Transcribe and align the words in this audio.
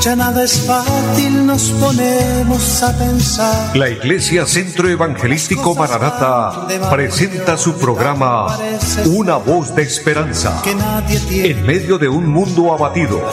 Ya 0.00 0.14
nada 0.14 0.44
es 0.44 0.60
fácil, 0.60 1.44
nos 1.44 1.70
ponemos 1.70 2.82
a 2.84 2.96
pensar. 2.96 3.76
La 3.76 3.90
Iglesia 3.90 4.46
Centro 4.46 4.88
Evangelístico 4.88 5.74
Maranata 5.74 6.68
presenta 6.88 7.56
su 7.56 7.76
programa 7.76 8.56
Una 9.06 9.38
voz 9.38 9.74
de 9.74 9.82
esperanza. 9.82 10.62
En 11.30 11.66
medio 11.66 11.98
de 11.98 12.08
un 12.08 12.28
mundo 12.28 12.72
abatido, 12.72 13.28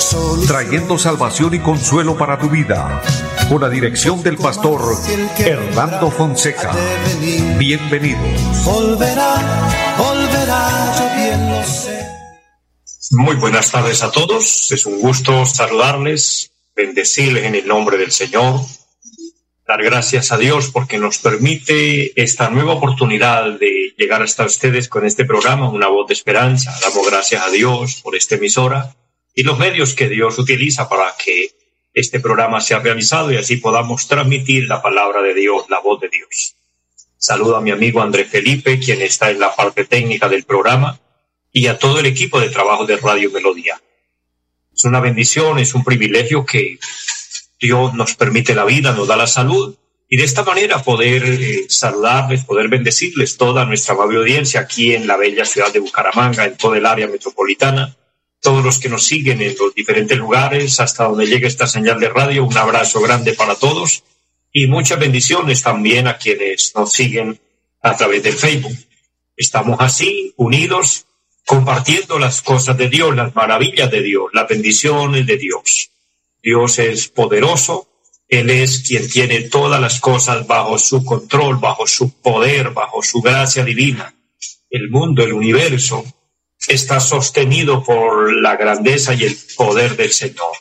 trayendo 0.48 0.98
salvación 0.98 1.54
y 1.54 1.60
consuelo 1.60 2.17
para 2.17 2.40
tu 2.40 2.49
vida. 2.49 3.00
Con 3.47 3.62
la 3.62 3.70
dirección 3.70 4.24
del 4.24 4.38
pastor 4.38 4.82
Hernando 5.38 6.10
Fonseca. 6.10 6.72
Bienvenidos. 7.60 8.66
Volverá, 8.66 9.36
volverá, 10.00 10.96
yo 10.97 11.16
bien 11.16 11.50
lo 11.52 11.63
sé. 11.63 12.08
Muy 13.12 13.36
buenas 13.36 13.70
tardes 13.70 14.02
a 14.02 14.10
todos. 14.10 14.72
Es 14.72 14.88
un 14.88 15.00
gusto 15.00 15.46
saludarles 15.46 16.55
bendecirles 16.76 17.45
en 17.45 17.55
el 17.55 17.67
nombre 17.67 17.97
del 17.97 18.11
Señor, 18.11 18.59
dar 19.67 19.81
gracias 19.83 20.31
a 20.31 20.38
Dios 20.38 20.70
porque 20.71 20.97
nos 20.97 21.17
permite 21.17 22.21
esta 22.21 22.49
nueva 22.49 22.73
oportunidad 22.73 23.57
de 23.59 23.93
llegar 23.97 24.21
hasta 24.21 24.45
ustedes 24.45 24.89
con 24.89 25.05
este 25.05 25.25
programa, 25.25 25.69
Una 25.69 25.88
voz 25.88 26.07
de 26.07 26.13
esperanza. 26.13 26.77
Damos 26.81 27.09
gracias 27.09 27.41
a 27.41 27.49
Dios 27.49 28.02
por 28.03 28.16
esta 28.16 28.35
emisora 28.35 28.95
y 29.33 29.43
los 29.43 29.57
medios 29.57 29.93
que 29.93 30.09
Dios 30.09 30.38
utiliza 30.38 30.88
para 30.88 31.13
que 31.23 31.52
este 31.93 32.19
programa 32.19 32.59
sea 32.59 32.80
realizado 32.80 33.31
y 33.31 33.38
así 33.38 33.57
podamos 33.57 34.07
transmitir 34.07 34.67
la 34.67 34.81
palabra 34.81 35.21
de 35.21 35.33
Dios, 35.33 35.66
la 35.69 35.80
voz 35.80 36.02
de 36.02 36.09
Dios. 36.09 36.55
Saludo 37.17 37.55
a 37.55 37.61
mi 37.61 37.71
amigo 37.71 38.02
André 38.02 38.25
Felipe, 38.25 38.80
quien 38.80 39.02
está 39.02 39.31
en 39.31 39.39
la 39.39 39.55
parte 39.55 39.85
técnica 39.85 40.30
del 40.30 40.44
programa, 40.44 40.99
y 41.52 41.67
a 41.67 41.80
todo 41.80 41.99
el 41.99 42.05
equipo 42.05 42.39
de 42.39 42.49
trabajo 42.49 42.85
de 42.85 42.97
Radio 42.97 43.31
Melodía. 43.31 43.81
Es 44.75 44.84
una 44.84 44.99
bendición, 44.99 45.59
es 45.59 45.73
un 45.73 45.84
privilegio 45.84 46.45
que 46.45 46.79
Dios 47.59 47.93
nos 47.93 48.16
permite 48.16 48.53
la 48.53 48.66
vida, 48.66 48.93
nos 48.93 49.07
da 49.07 49.16
la 49.16 49.27
salud 49.27 49.75
y 50.08 50.17
de 50.17 50.23
esta 50.23 50.44
manera 50.44 50.83
poder 50.83 51.23
eh, 51.23 51.66
saludarles, 51.67 52.44
poder 52.44 52.67
bendecirles 52.67 53.38
toda 53.38 53.66
nuestra 53.66 53.95
amable 53.95 54.19
audiencia 54.19 54.59
aquí 54.59 54.94
en 54.94 55.08
la 55.08 55.17
bella 55.17 55.45
ciudad 55.45 55.73
de 55.73 55.80
Bucaramanga, 55.80 56.45
en 56.45 56.58
todo 56.58 56.75
el 56.75 56.85
área 56.85 57.08
metropolitana, 57.08 57.95
todos 58.39 58.63
los 58.63 58.77
que 58.77 58.89
nos 58.89 59.03
siguen 59.03 59.41
en 59.41 59.55
los 59.59 59.73
diferentes 59.73 60.17
lugares, 60.17 60.80
hasta 60.80 61.05
donde 61.05 61.25
llegue 61.25 61.47
esta 61.47 61.67
señal 61.67 62.00
de 62.00 62.09
radio, 62.09 62.44
un 62.44 62.57
abrazo 62.57 63.02
grande 63.02 63.33
para 63.33 63.55
todos 63.55 64.03
y 64.52 64.67
muchas 64.67 65.00
bendiciones 65.00 65.63
también 65.63 66.07
a 66.07 66.17
quienes 66.17 66.73
nos 66.75 66.94
siguen 66.94 67.39
a 67.81 67.95
través 67.95 68.22
del 68.23 68.35
Facebook. 68.35 68.78
Estamos 69.35 69.78
así, 69.80 70.33
unidos, 70.38 71.07
compartiendo 71.45 72.17
las 72.17 72.41
cosas 72.41 72.77
de 72.77 72.89
Dios, 72.89 73.15
las 73.15 73.35
maravillas 73.35 73.91
de 73.91 74.01
Dios, 74.01 74.25
las 74.33 74.47
bendiciones 74.47 75.25
de 75.25 75.38
Dios. 75.38 75.91
Dios 76.41 76.79
es 76.79 77.07
poderoso, 77.07 77.88
Él 78.27 78.49
es 78.49 78.79
quien 78.79 79.09
tiene 79.09 79.41
todas 79.41 79.79
las 79.79 79.99
cosas 79.99 80.47
bajo 80.47 80.77
su 80.77 81.05
control, 81.05 81.57
bajo 81.57 81.85
su 81.88 82.19
poder, 82.19 82.71
bajo 82.71 83.01
su 83.01 83.21
gracia 83.21 83.63
divina. 83.63 84.13
El 84.69 84.89
mundo, 84.89 85.23
el 85.23 85.33
universo, 85.33 86.03
está 86.67 86.99
sostenido 86.99 87.83
por 87.83 88.33
la 88.41 88.55
grandeza 88.55 89.13
y 89.13 89.23
el 89.23 89.38
poder 89.55 89.95
del 89.95 90.11
Señor. 90.11 90.55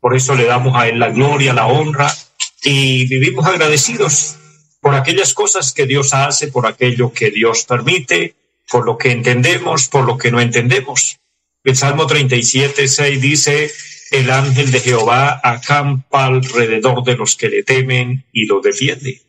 Por 0.00 0.16
eso 0.16 0.34
le 0.34 0.44
damos 0.44 0.74
a 0.76 0.88
Él 0.88 0.98
la 0.98 1.10
gloria, 1.10 1.52
la 1.52 1.66
honra 1.66 2.14
y 2.62 3.06
vivimos 3.06 3.46
agradecidos 3.46 4.36
por 4.80 4.94
aquellas 4.94 5.34
cosas 5.34 5.72
que 5.72 5.86
Dios 5.86 6.14
hace, 6.14 6.48
por 6.48 6.66
aquello 6.66 7.12
que 7.12 7.30
Dios 7.30 7.64
permite, 7.64 8.36
por 8.70 8.86
lo 8.86 8.96
que 8.98 9.10
entendemos, 9.10 9.88
por 9.88 10.04
lo 10.04 10.16
que 10.18 10.30
no 10.30 10.40
entendemos. 10.40 11.18
El 11.62 11.76
Salmo 11.76 12.06
37, 12.06 12.88
6 12.88 13.20
dice, 13.20 13.70
el 14.10 14.30
ángel 14.30 14.70
de 14.70 14.80
Jehová 14.80 15.40
acampa 15.42 16.26
alrededor 16.26 17.02
de 17.04 17.16
los 17.16 17.36
que 17.36 17.48
le 17.48 17.62
temen 17.62 18.26
y 18.32 18.46
los 18.46 18.62
defiende. 18.62 19.22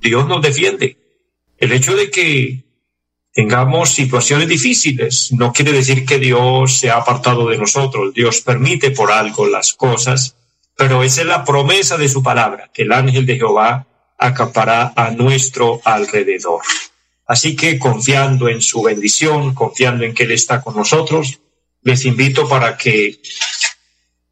Dios 0.00 0.26
nos 0.26 0.42
defiende. 0.42 0.96
El 1.58 1.72
hecho 1.72 1.94
de 1.94 2.10
que 2.10 2.64
tengamos 3.36 3.90
situaciones 3.90 4.48
difíciles 4.48 5.30
no 5.32 5.52
quiere 5.52 5.70
decir 5.72 6.06
que 6.06 6.18
Dios 6.18 6.78
se 6.78 6.90
ha 6.90 6.96
apartado 6.96 7.48
de 7.50 7.58
nosotros. 7.58 8.14
Dios 8.14 8.40
permite 8.40 8.90
por 8.90 9.12
algo 9.12 9.46
las 9.46 9.74
cosas, 9.74 10.36
pero 10.74 11.02
esa 11.02 11.20
es 11.20 11.26
la 11.26 11.44
promesa 11.44 11.98
de 11.98 12.08
su 12.08 12.22
palabra, 12.22 12.70
que 12.72 12.82
el 12.82 12.92
ángel 12.92 13.26
de 13.26 13.36
Jehová 13.36 13.86
acampará 14.18 14.94
a 14.96 15.10
nuestro 15.10 15.82
alrededor. 15.84 16.62
Así 17.26 17.56
que 17.56 17.78
confiando 17.78 18.48
en 18.48 18.62
su 18.62 18.82
bendición, 18.82 19.52
confiando 19.52 20.04
en 20.04 20.14
que 20.14 20.22
Él 20.22 20.32
está 20.32 20.62
con 20.62 20.76
nosotros, 20.76 21.40
les 21.82 22.04
invito 22.04 22.48
para 22.48 22.76
que 22.76 23.20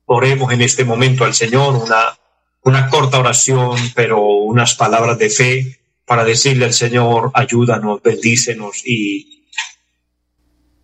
oremos 0.07 0.53
en 0.53 0.63
este 0.63 0.85
momento 0.85 1.25
al 1.25 1.35
Señor 1.35 1.75
una, 1.75 2.17
una 2.63 2.89
corta 2.89 3.19
oración, 3.19 3.77
pero 3.97 4.23
unas 4.23 4.75
palabras 4.75 5.19
de 5.19 5.31
fe 5.31 5.81
para 6.05 6.25
decirle 6.25 6.67
al 6.67 6.75
Señor, 6.75 7.33
ayúdanos, 7.35 8.01
bendícenos 8.01 8.87
y 8.87 9.49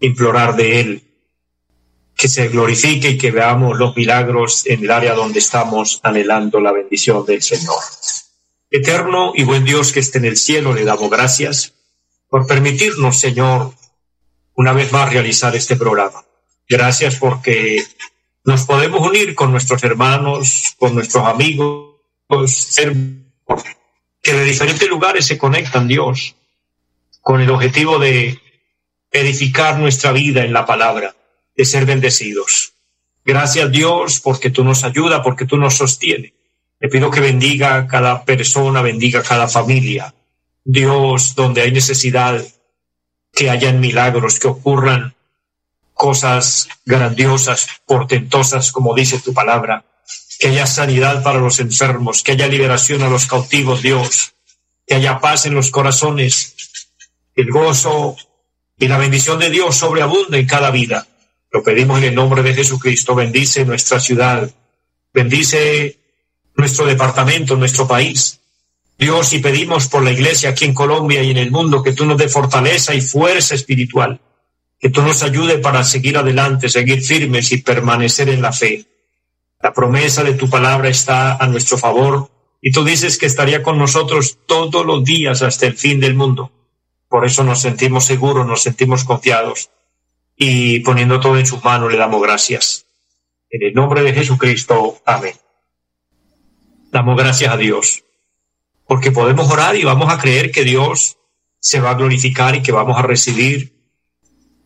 implorar 0.00 0.56
de 0.56 0.80
Él 0.80 1.02
que 2.16 2.28
se 2.28 2.48
glorifique 2.48 3.10
y 3.10 3.18
que 3.18 3.30
veamos 3.30 3.78
los 3.78 3.96
milagros 3.96 4.66
en 4.66 4.82
el 4.82 4.90
área 4.90 5.14
donde 5.14 5.38
estamos 5.38 6.00
anhelando 6.02 6.60
la 6.60 6.72
bendición 6.72 7.24
del 7.24 7.40
Señor. 7.40 7.78
Eterno 8.68 9.32
y 9.34 9.44
buen 9.44 9.64
Dios 9.64 9.92
que 9.92 10.00
esté 10.00 10.18
en 10.18 10.24
el 10.24 10.36
cielo, 10.36 10.74
le 10.74 10.84
damos 10.84 11.08
gracias 11.08 11.74
por 12.30 12.46
permitirnos, 12.46 13.18
Señor, 13.18 13.74
una 14.54 14.72
vez 14.72 14.92
más 14.92 15.12
realizar 15.12 15.54
este 15.56 15.76
programa. 15.76 16.24
Gracias 16.68 17.16
porque 17.16 17.82
nos 18.44 18.64
podemos 18.64 19.06
unir 19.06 19.34
con 19.34 19.50
nuestros 19.50 19.82
hermanos, 19.82 20.74
con 20.78 20.94
nuestros 20.94 21.26
amigos, 21.26 21.96
que 24.22 24.32
de 24.32 24.44
diferentes 24.44 24.88
lugares 24.88 25.26
se 25.26 25.36
conectan, 25.36 25.88
Dios, 25.88 26.36
con 27.20 27.40
el 27.40 27.50
objetivo 27.50 27.98
de 27.98 28.38
edificar 29.10 29.78
nuestra 29.78 30.12
vida 30.12 30.44
en 30.44 30.52
la 30.52 30.64
palabra, 30.64 31.16
de 31.56 31.64
ser 31.64 31.84
bendecidos. 31.84 32.74
Gracias, 33.24 33.72
Dios, 33.72 34.20
porque 34.20 34.50
tú 34.50 34.62
nos 34.62 34.84
ayudas, 34.84 35.20
porque 35.24 35.46
tú 35.46 35.56
nos 35.56 35.74
sostienes. 35.74 36.32
Le 36.78 36.88
pido 36.88 37.10
que 37.10 37.20
bendiga 37.20 37.74
a 37.76 37.86
cada 37.88 38.24
persona, 38.24 38.82
bendiga 38.82 39.20
a 39.20 39.24
cada 39.24 39.48
familia, 39.48 40.14
Dios, 40.72 41.34
donde 41.34 41.62
hay 41.62 41.72
necesidad, 41.72 42.44
que 43.32 43.50
hayan 43.50 43.80
milagros, 43.80 44.38
que 44.38 44.46
ocurran 44.46 45.14
cosas 45.94 46.68
grandiosas, 46.84 47.66
portentosas, 47.86 48.70
como 48.70 48.94
dice 48.94 49.18
tu 49.18 49.34
palabra, 49.34 49.84
que 50.38 50.48
haya 50.48 50.66
sanidad 50.66 51.24
para 51.24 51.40
los 51.40 51.58
enfermos, 51.58 52.22
que 52.22 52.32
haya 52.32 52.46
liberación 52.46 53.02
a 53.02 53.08
los 53.08 53.26
cautivos, 53.26 53.82
Dios, 53.82 54.34
que 54.86 54.94
haya 54.94 55.18
paz 55.18 55.46
en 55.46 55.54
los 55.54 55.72
corazones, 55.72 56.54
el 57.34 57.50
gozo 57.50 58.16
y 58.78 58.86
la 58.86 58.96
bendición 58.96 59.40
de 59.40 59.50
Dios 59.50 59.76
sobreabunda 59.76 60.38
en 60.38 60.46
cada 60.46 60.70
vida. 60.70 61.06
Lo 61.50 61.64
pedimos 61.64 61.98
en 61.98 62.04
el 62.04 62.14
nombre 62.14 62.44
de 62.44 62.54
Jesucristo. 62.54 63.16
Bendice 63.16 63.64
nuestra 63.64 63.98
ciudad, 63.98 64.48
bendice 65.12 65.98
nuestro 66.54 66.86
departamento, 66.86 67.56
nuestro 67.56 67.88
país. 67.88 68.39
Dios, 69.00 69.32
y 69.32 69.38
pedimos 69.38 69.88
por 69.88 70.02
la 70.02 70.12
iglesia 70.12 70.50
aquí 70.50 70.66
en 70.66 70.74
Colombia 70.74 71.22
y 71.22 71.30
en 71.30 71.38
el 71.38 71.50
mundo 71.50 71.82
que 71.82 71.94
tú 71.94 72.04
nos 72.04 72.18
dé 72.18 72.28
fortaleza 72.28 72.94
y 72.94 73.00
fuerza 73.00 73.54
espiritual, 73.54 74.20
que 74.78 74.90
tú 74.90 75.00
nos 75.00 75.22
ayude 75.22 75.56
para 75.56 75.82
seguir 75.84 76.18
adelante, 76.18 76.68
seguir 76.68 77.00
firmes 77.00 77.50
y 77.50 77.62
permanecer 77.62 78.28
en 78.28 78.42
la 78.42 78.52
fe. 78.52 78.84
La 79.58 79.72
promesa 79.72 80.22
de 80.22 80.34
tu 80.34 80.50
palabra 80.50 80.90
está 80.90 81.36
a 81.36 81.46
nuestro 81.46 81.78
favor 81.78 82.30
y 82.60 82.72
tú 82.72 82.84
dices 82.84 83.16
que 83.16 83.24
estaría 83.24 83.62
con 83.62 83.78
nosotros 83.78 84.40
todos 84.44 84.84
los 84.84 85.02
días 85.02 85.40
hasta 85.40 85.66
el 85.66 85.78
fin 85.78 85.98
del 85.98 86.14
mundo. 86.14 86.52
Por 87.08 87.24
eso 87.24 87.42
nos 87.42 87.62
sentimos 87.62 88.04
seguros, 88.04 88.46
nos 88.46 88.62
sentimos 88.62 89.04
confiados 89.04 89.70
y 90.36 90.80
poniendo 90.80 91.20
todo 91.20 91.38
en 91.38 91.46
sus 91.46 91.64
manos 91.64 91.90
le 91.90 91.96
damos 91.96 92.20
gracias. 92.20 92.84
En 93.48 93.62
el 93.62 93.72
nombre 93.72 94.02
de 94.02 94.12
Jesucristo, 94.12 95.00
amén. 95.06 95.36
Damos 96.92 97.16
gracias 97.16 97.50
a 97.50 97.56
Dios 97.56 98.04
porque 98.90 99.12
podemos 99.12 99.48
orar 99.48 99.76
y 99.76 99.84
vamos 99.84 100.12
a 100.12 100.18
creer 100.18 100.50
que 100.50 100.64
Dios 100.64 101.16
se 101.60 101.78
va 101.78 101.90
a 101.90 101.94
glorificar 101.94 102.56
y 102.56 102.60
que 102.60 102.72
vamos 102.72 102.98
a 102.98 103.02
recibir 103.02 103.72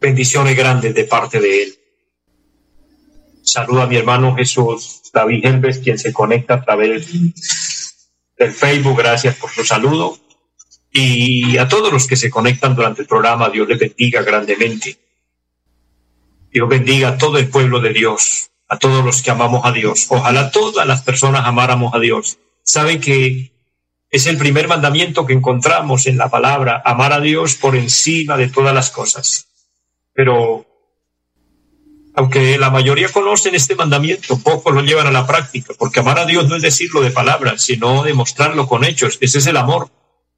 bendiciones 0.00 0.56
grandes 0.56 0.94
de 0.94 1.05
parte 1.05 1.41
de 1.41 1.65
Él. 1.65 1.79
Saludo 3.43 3.82
a 3.82 3.87
mi 3.87 3.97
hermano 3.97 4.35
Jesús 4.35 5.03
David 5.12 5.44
Helves, 5.44 5.81
quien 5.81 5.99
se 5.99 6.15
conecta 6.15 6.55
a 6.55 6.65
través 6.65 7.06
del 8.38 8.50
Facebook. 8.50 8.97
Gracias 8.97 9.37
por 9.37 9.50
su 9.50 9.62
saludo. 9.62 10.17
Y 10.91 11.59
a 11.59 11.69
todos 11.69 11.93
los 11.93 12.06
que 12.06 12.17
se 12.17 12.31
conectan 12.31 12.75
durante 12.75 13.03
el 13.03 13.06
programa, 13.06 13.50
Dios 13.50 13.69
les 13.69 13.79
bendiga 13.79 14.23
grandemente. 14.23 14.97
Dios 16.50 16.67
bendiga 16.67 17.09
a 17.09 17.19
todo 17.19 17.37
el 17.37 17.49
pueblo 17.49 17.79
de 17.79 17.93
Dios, 17.93 18.49
a 18.69 18.79
todos 18.79 19.05
los 19.05 19.20
que 19.20 19.31
amamos 19.31 19.67
a 19.67 19.73
Dios. 19.73 20.06
Ojalá 20.09 20.50
todas 20.50 20.87
las 20.87 21.03
personas 21.03 21.43
amáramos 21.44 21.93
a 21.93 21.99
Dios. 21.99 22.38
Saben 22.62 23.03
que 23.03 23.54
es 24.14 24.26
el 24.26 24.38
primer 24.38 24.69
mandamiento 24.69 25.26
que 25.26 25.32
encontramos 25.32 26.06
en 26.06 26.16
la 26.16 26.31
palabra, 26.31 26.81
amar 26.84 27.12
a 27.12 27.19
Dios 27.19 27.56
por 27.56 27.75
encima 27.75 28.37
de 28.37 28.46
todas 28.46 28.72
las 28.72 28.90
cosas. 28.90 29.49
Pero 30.12 30.64
aunque 32.14 32.56
la 32.56 32.70
mayoría 32.70 33.08
conocen 33.08 33.56
este 33.56 33.75
mandamiento, 33.75 34.38
pocos 34.38 34.72
lo 34.72 34.82
llevan 34.82 35.08
a 35.08 35.11
la 35.11 35.26
práctica, 35.26 35.75
porque 35.76 35.99
amar 35.99 36.20
a 36.20 36.26
Dios 36.26 36.49
no 36.49 36.55
es 36.55 36.62
decirlo 36.62 37.00
de 37.00 37.11
palabras, 37.11 37.62
sino 37.62 38.05
demostrarlo 38.05 38.69
con 38.69 38.84
hechos. 38.84 39.19
Ese 39.20 39.38
es 39.38 39.49
el 39.49 39.56
amor. 39.56 39.90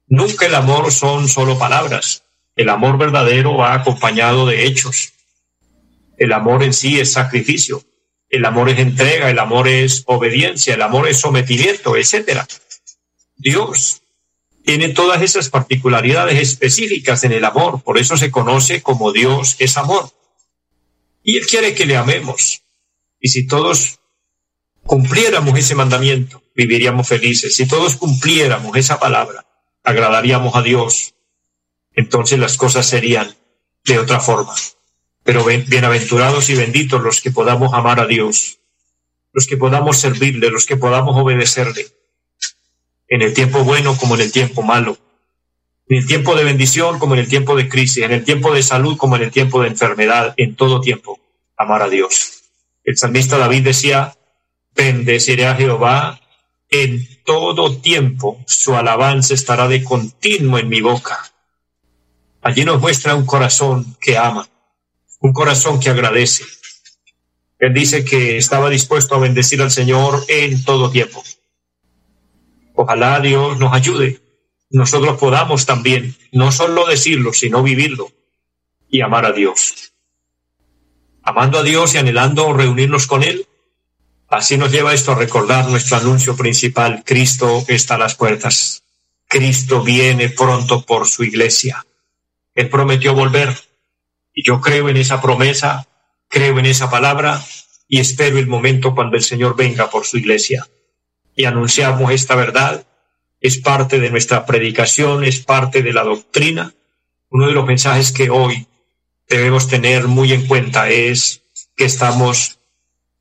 Nunca 0.07 0.47
el 0.47 0.55
amor 0.55 0.91
son 0.91 1.27
solo 1.27 1.59
palabras. 1.59 2.23
El 2.55 2.69
amor 2.69 2.97
verdadero 2.97 3.57
va 3.57 3.75
acompañado 3.75 4.47
de 4.47 4.65
hechos. 4.65 5.13
El 6.17 6.33
amor 6.33 6.63
en 6.63 6.73
sí 6.73 6.99
es 6.99 7.13
sacrificio. 7.13 7.83
El 8.27 8.43
amor 8.43 8.69
es 8.69 8.79
entrega, 8.79 9.29
el 9.29 9.37
amor 9.37 9.67
es 9.67 10.03
obediencia, 10.07 10.73
el 10.73 10.81
amor 10.81 11.07
es 11.07 11.19
sometimiento, 11.19 11.95
etc. 11.95 12.41
Dios 13.37 14.01
tiene 14.67 14.89
todas 14.89 15.21
esas 15.21 15.49
particularidades 15.49 16.39
específicas 16.39 17.23
en 17.23 17.31
el 17.31 17.45
amor, 17.45 17.81
por 17.83 17.97
eso 17.97 18.17
se 18.17 18.31
conoce 18.31 18.81
como 18.81 19.13
Dios 19.13 19.55
es 19.59 19.77
amor. 19.77 20.11
Y 21.23 21.37
Él 21.37 21.45
quiere 21.45 21.73
que 21.73 21.85
le 21.85 21.95
amemos. 21.95 22.63
Y 23.19 23.29
si 23.29 23.47
todos 23.47 23.99
cumpliéramos 24.83 25.57
ese 25.57 25.75
mandamiento, 25.75 26.43
viviríamos 26.55 27.07
felices. 27.07 27.55
Si 27.55 27.67
todos 27.67 27.95
cumpliéramos 27.95 28.75
esa 28.75 28.99
palabra, 28.99 29.45
agradaríamos 29.83 30.55
a 30.55 30.61
Dios. 30.61 31.13
Entonces 31.95 32.39
las 32.39 32.57
cosas 32.57 32.85
serían 32.85 33.35
de 33.85 33.99
otra 33.99 34.19
forma. 34.19 34.53
Pero 35.23 35.45
bienaventurados 35.45 36.49
y 36.49 36.55
benditos 36.55 37.01
los 37.01 37.21
que 37.21 37.31
podamos 37.31 37.73
amar 37.73 37.99
a 37.99 38.05
Dios, 38.05 38.59
los 39.33 39.47
que 39.47 39.57
podamos 39.57 39.97
servirle, 39.97 40.49
los 40.49 40.65
que 40.65 40.77
podamos 40.77 41.15
obedecerle 41.15 41.96
en 43.07 43.21
el 43.21 43.33
tiempo 43.33 43.63
bueno 43.63 43.97
como 43.97 44.15
en 44.15 44.21
el 44.21 44.31
tiempo 44.31 44.61
malo, 44.61 44.97
en 45.89 45.97
el 45.99 46.07
tiempo 46.07 46.35
de 46.35 46.43
bendición 46.43 46.99
como 46.99 47.13
en 47.13 47.21
el 47.21 47.27
tiempo 47.27 47.55
de 47.55 47.69
crisis, 47.69 48.03
en 48.03 48.11
el 48.11 48.23
tiempo 48.23 48.53
de 48.53 48.63
salud 48.63 48.97
como 48.97 49.15
en 49.15 49.23
el 49.23 49.31
tiempo 49.31 49.61
de 49.61 49.69
enfermedad, 49.69 50.33
en 50.37 50.55
todo 50.55 50.81
tiempo, 50.81 51.19
amar 51.55 51.81
a 51.81 51.89
Dios. 51.89 52.43
El 52.83 52.97
salmista 52.97 53.37
David 53.37 53.63
decía, 53.63 54.17
bendeciré 54.75 55.47
a 55.47 55.55
Jehová 55.55 56.19
en 56.69 57.07
todo 57.23 57.77
tiempo, 57.77 58.43
su 58.45 58.75
alabanza 58.75 59.33
estará 59.33 59.67
de 59.67 59.83
continuo 59.83 60.59
en 60.59 60.69
mi 60.69 60.81
boca. 60.81 61.19
Allí 62.41 62.63
nos 62.65 62.79
muestra 62.79 63.15
un 63.15 63.25
corazón 63.25 63.97
que 63.99 64.17
ama, 64.17 64.47
un 65.19 65.33
corazón 65.33 65.79
que 65.79 65.89
agradece. 65.89 66.43
Él 67.59 67.73
dice 67.73 68.05
que 68.05 68.37
estaba 68.37 68.69
dispuesto 68.69 69.15
a 69.15 69.19
bendecir 69.19 69.61
al 69.61 69.71
Señor 69.71 70.23
en 70.27 70.63
todo 70.63 70.91
tiempo. 70.91 71.23
Ojalá 72.79 73.19
Dios 73.19 73.57
nos 73.57 73.73
ayude. 73.73 74.21
Nosotros 74.69 75.17
podamos 75.17 75.65
también 75.65 76.15
no 76.31 76.51
solo 76.51 76.85
decirlo, 76.85 77.33
sino 77.33 77.63
vivirlo 77.63 78.11
y 78.87 79.01
amar 79.01 79.25
a 79.25 79.31
Dios. 79.31 79.93
Amando 81.23 81.57
a 81.57 81.63
Dios 81.63 81.95
y 81.95 81.97
anhelando 81.97 82.53
reunirnos 82.53 83.07
con 83.07 83.23
Él, 83.23 83.47
así 84.29 84.57
nos 84.57 84.71
lleva 84.71 84.93
esto 84.93 85.13
a 85.13 85.15
recordar 85.15 85.67
nuestro 85.67 85.97
anuncio 85.97 86.35
principal. 86.37 87.01
Cristo 87.03 87.65
está 87.67 87.95
a 87.95 87.97
las 87.97 88.13
puertas. 88.13 88.83
Cristo 89.27 89.81
viene 89.81 90.29
pronto 90.29 90.83
por 90.83 91.07
su 91.07 91.23
iglesia. 91.23 91.83
Él 92.53 92.69
prometió 92.69 93.15
volver. 93.15 93.57
Y 94.35 94.45
yo 94.45 94.61
creo 94.61 94.87
en 94.87 94.97
esa 94.97 95.19
promesa, 95.19 95.87
creo 96.27 96.59
en 96.59 96.67
esa 96.67 96.91
palabra 96.91 97.43
y 97.87 97.99
espero 97.99 98.37
el 98.37 98.45
momento 98.45 98.93
cuando 98.93 99.17
el 99.17 99.23
Señor 99.23 99.55
venga 99.55 99.89
por 99.89 100.05
su 100.05 100.19
iglesia 100.19 100.67
y 101.37 101.45
anunciamos 101.45 102.11
esta 102.11 102.35
verdad. 102.35 102.85
Es 103.39 103.59
parte 103.59 103.99
de 103.99 104.09
nuestra 104.09 104.45
predicación, 104.45 105.23
es 105.23 105.39
parte 105.39 105.83
de 105.83 105.93
la 105.93 106.03
doctrina. 106.03 106.73
Uno 107.29 107.47
de 107.47 107.53
los 107.53 107.65
mensajes 107.65 108.11
que 108.11 108.29
hoy 108.31 108.67
debemos 109.29 109.67
tener 109.67 110.07
muy 110.07 110.33
en 110.33 110.47
cuenta 110.47 110.89
es 110.89 111.43
que 111.75 111.85
estamos 111.85 112.57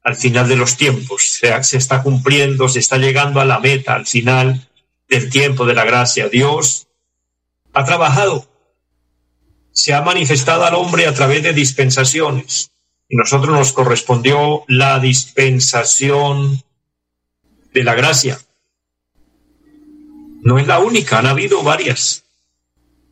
al 0.03 0.17
final 0.17 0.49
de 0.49 0.57
los 0.57 0.77
tiempos, 0.77 1.39
se, 1.41 1.77
está 1.77 2.03
cumpliendo, 2.03 2.69
se 2.69 2.79
está 2.79 2.97
llegando 2.97 3.41
a 3.41 3.45
la 3.45 3.59
meta, 3.59 3.95
al 3.95 4.07
final 4.07 4.69
del 5.09 5.29
tiempo 5.29 5.67
de 5.67 5.75
la 5.75 5.85
gracia. 5.85 6.29
Dios 6.29 6.87
ha 7.75 7.85
trabajado, 7.85 8.49
se 9.73 9.93
ha 9.93 10.03
manifestado 10.03 10.65
al 10.65 10.75
hombre 10.75 11.07
a 11.07 11.13
través 11.13 11.43
de 11.43 11.53
dispensaciones 11.53 12.71
y 13.09 13.17
nosotros 13.17 13.53
nos 13.53 13.73
correspondió 13.73 14.63
la 14.69 15.01
dispensación 15.01 16.63
de 17.77 17.85
la 17.85 17.95
gracia. 17.95 18.41
No 20.43 20.59
es 20.59 20.67
la 20.67 20.79
única, 20.79 21.19
han 21.19 21.27
habido 21.27 21.63
varias. 21.63 22.25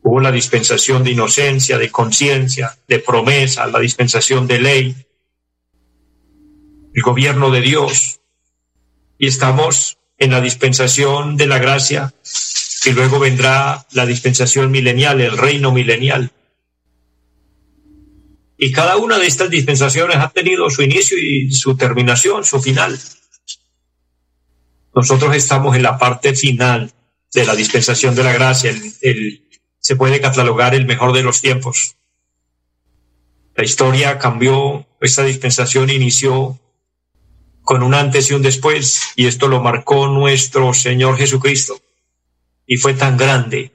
Hubo 0.01 0.19
la 0.19 0.31
dispensación 0.31 1.03
de 1.03 1.11
inocencia, 1.11 1.77
de 1.77 1.91
conciencia, 1.91 2.75
de 2.87 2.97
promesa, 2.97 3.67
la 3.67 3.77
dispensación 3.77 4.47
de 4.47 4.59
ley, 4.59 4.95
el 6.95 7.01
gobierno 7.03 7.51
de 7.51 7.61
Dios. 7.61 8.21
Y 9.19 9.27
estamos 9.27 9.99
en 10.17 10.31
la 10.31 10.41
dispensación 10.41 11.37
de 11.37 11.45
la 11.45 11.59
gracia 11.59 12.15
y 12.85 12.91
luego 12.91 13.19
vendrá 13.19 13.85
la 13.91 14.07
dispensación 14.07 14.71
milenial, 14.71 15.21
el 15.21 15.37
reino 15.37 15.71
milenial. 15.71 16.31
Y 18.57 18.71
cada 18.71 18.97
una 18.97 19.19
de 19.19 19.27
estas 19.27 19.51
dispensaciones 19.51 20.17
ha 20.17 20.29
tenido 20.29 20.71
su 20.71 20.81
inicio 20.81 21.19
y 21.19 21.51
su 21.51 21.77
terminación, 21.77 22.43
su 22.43 22.59
final. 22.59 22.99
Nosotros 24.95 25.35
estamos 25.35 25.75
en 25.75 25.83
la 25.83 25.97
parte 25.97 26.33
final 26.33 26.93
de 27.33 27.45
la 27.45 27.53
dispensación 27.53 28.15
de 28.15 28.23
la 28.23 28.31
gracia, 28.31 28.71
el, 29.01 29.49
se 29.77 29.97
puede 29.97 30.21
catalogar 30.21 30.73
el 30.73 30.85
mejor 30.85 31.11
de 31.11 31.21
los 31.21 31.41
tiempos. 31.41 31.97
La 33.55 33.65
historia 33.65 34.17
cambió, 34.17 34.87
esta 35.01 35.23
dispensación 35.23 35.89
inició 35.89 36.59
con 37.61 37.83
un 37.83 37.93
antes 37.93 38.29
y 38.29 38.35
un 38.35 38.41
después, 38.41 39.01
y 39.17 39.27
esto 39.27 39.49
lo 39.49 39.61
marcó 39.61 40.07
nuestro 40.07 40.73
Señor 40.73 41.17
Jesucristo. 41.17 41.77
Y 42.65 42.77
fue 42.77 42.93
tan 42.93 43.17
grande, 43.17 43.73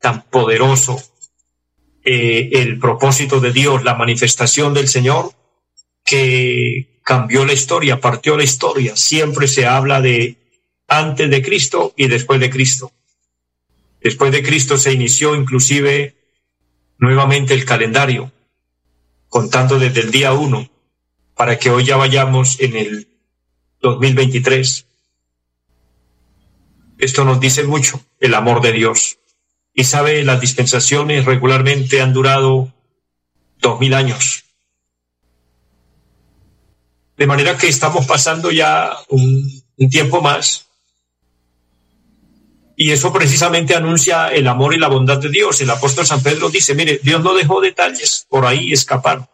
tan 0.00 0.22
poderoso 0.22 1.00
eh, 2.04 2.50
el 2.52 2.78
propósito 2.78 3.38
de 3.38 3.52
Dios, 3.52 3.84
la 3.84 3.94
manifestación 3.94 4.74
del 4.74 4.88
Señor, 4.88 5.32
que 6.04 7.00
cambió 7.04 7.44
la 7.44 7.52
historia, 7.52 8.00
partió 8.00 8.36
la 8.36 8.44
historia. 8.44 8.96
Siempre 8.96 9.46
se 9.46 9.66
habla 9.66 10.00
de 10.00 10.47
antes 10.88 11.30
de 11.30 11.42
Cristo 11.42 11.92
y 11.96 12.08
después 12.08 12.40
de 12.40 12.50
Cristo. 12.50 12.90
Después 14.00 14.32
de 14.32 14.42
Cristo 14.42 14.78
se 14.78 14.92
inició 14.92 15.36
inclusive 15.36 16.16
nuevamente 16.98 17.54
el 17.54 17.64
calendario, 17.64 18.32
contando 19.28 19.78
desde 19.78 20.00
el 20.00 20.10
día 20.10 20.32
uno, 20.32 20.68
para 21.34 21.58
que 21.58 21.70
hoy 21.70 21.84
ya 21.84 21.96
vayamos 21.96 22.58
en 22.58 22.76
el 22.76 23.08
2023. 23.80 24.86
Esto 26.98 27.24
nos 27.24 27.38
dice 27.38 27.64
mucho 27.64 28.00
el 28.18 28.34
amor 28.34 28.62
de 28.62 28.72
Dios. 28.72 29.18
Y 29.74 29.84
sabe, 29.84 30.24
las 30.24 30.40
dispensaciones 30.40 31.24
regularmente 31.24 32.00
han 32.00 32.12
durado 32.12 32.72
dos 33.60 33.78
mil 33.78 33.94
años. 33.94 34.44
De 37.16 37.26
manera 37.26 37.56
que 37.56 37.68
estamos 37.68 38.06
pasando 38.06 38.50
ya 38.50 38.96
un 39.08 39.62
tiempo 39.90 40.20
más 40.20 40.67
y 42.80 42.92
eso 42.92 43.12
precisamente 43.12 43.74
anuncia 43.74 44.28
el 44.28 44.46
amor 44.46 44.72
y 44.72 44.78
la 44.78 44.86
bondad 44.86 45.18
de 45.18 45.30
Dios. 45.30 45.60
El 45.60 45.68
apóstol 45.68 46.06
San 46.06 46.22
Pedro 46.22 46.48
dice, 46.48 46.76
mire, 46.76 47.00
Dios 47.02 47.20
no 47.20 47.34
dejó 47.34 47.60
detalles 47.60 48.24
por 48.30 48.46
ahí 48.46 48.72
escapar. 48.72 49.28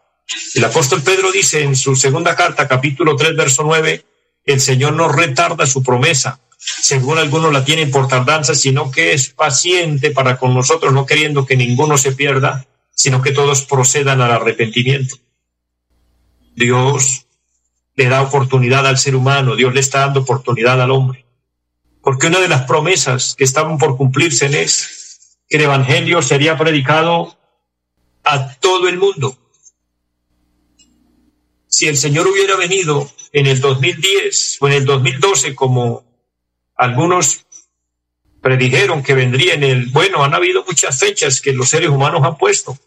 El 0.55 0.65
apóstol 0.65 1.03
Pedro 1.03 1.31
dice 1.31 1.63
en 1.63 1.77
su 1.77 1.95
segunda 1.95 2.35
carta, 2.35 2.67
capítulo 2.67 3.17
3, 3.17 3.37
verso 3.37 3.63
9, 3.63 4.03
el 4.47 4.61
Señor 4.63 4.95
no 4.95 5.09
retarda 5.09 5.67
su 5.67 5.83
promesa, 5.83 6.41
según 6.57 7.19
algunos 7.19 7.53
la 7.53 7.67
tienen 7.67 7.91
por 7.91 8.09
tardanza, 8.09 8.55
sino 8.55 8.91
que 8.91 9.13
es 9.13 9.29
paciente 9.29 10.11
para 10.11 10.39
con 10.39 10.55
nosotros, 10.55 10.95
no 10.95 11.05
queriendo 11.05 11.45
que 11.45 11.59
ninguno 11.59 11.99
se 11.99 12.13
pierda, 12.13 12.67
sino 12.95 13.21
que 13.21 13.33
todos 13.33 13.61
procedan 13.67 14.23
al 14.23 14.33
arrepentimiento. 14.33 15.17
Dios 16.57 17.27
le 17.95 18.09
da 18.09 18.23
oportunidad 18.23 18.87
al 18.87 18.97
ser 18.97 19.15
humano, 19.15 19.55
Dios 19.55 19.75
le 19.75 19.81
está 19.81 20.01
dando 20.01 20.21
oportunidad 20.21 20.81
al 20.81 20.93
hombre 20.93 21.24
porque 22.05 22.27
una 22.27 22.39
de 22.39 22.49
las 22.49 22.67
promesas 22.67 23.35
que 23.35 23.45
estaban 23.45 23.79
por 23.79 23.97
cumplirse 23.97 24.47
es 24.63 25.39
que 25.49 25.57
el 25.57 25.63
Evangelio 25.63 26.21
sería 26.21 26.57
predicado 26.57 27.39
a 28.23 28.55
todo 28.57 28.89
el 28.89 28.99
mundo. 28.99 29.39
Si 31.67 31.89
el 31.89 31.97
Señor 31.97 32.29
hubiera 32.29 32.57
venido 32.57 33.11
en 33.33 33.47
el 33.47 33.59
2010 33.61 34.59
o 34.61 34.67
en 34.69 34.75
el 34.75 34.85
2012, 34.85 35.55
como 35.55 36.05
algunos 36.77 37.47
predijeron 38.43 39.03
que 39.03 39.15
vendría 39.15 39.55
en 39.55 39.65
el, 39.65 39.87
bueno, 39.87 40.23
han 40.23 40.35
habido 40.35 40.63
muchas 40.67 40.99
fechas 40.99 41.41
que 41.41 41.55
los 41.55 41.71
seres 41.71 41.89
humanos 41.89 42.23
han 42.23 42.37
puesto, 42.37 42.79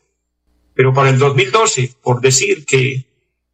pero 0.76 0.94
para 0.94 1.10
el 1.10 1.18
2012, 1.18 1.96
por 2.04 2.22
decir 2.22 2.66
que 2.66 3.06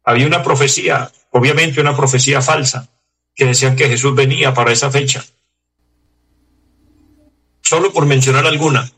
había 0.04 0.26
una 0.26 0.42
profecía, 0.42 1.10
obviamente 1.30 1.80
una 1.80 1.96
profecía 1.96 2.42
falsa, 2.42 2.90
que 3.34 3.46
decían 3.46 3.76
que 3.76 3.88
Jesús 3.88 4.14
venía 4.14 4.52
para 4.52 4.70
esa 4.70 4.90
fecha 4.90 5.24
solo 7.64 7.92
por 7.92 8.06
mencionar 8.06 8.46
alguna. 8.46 8.92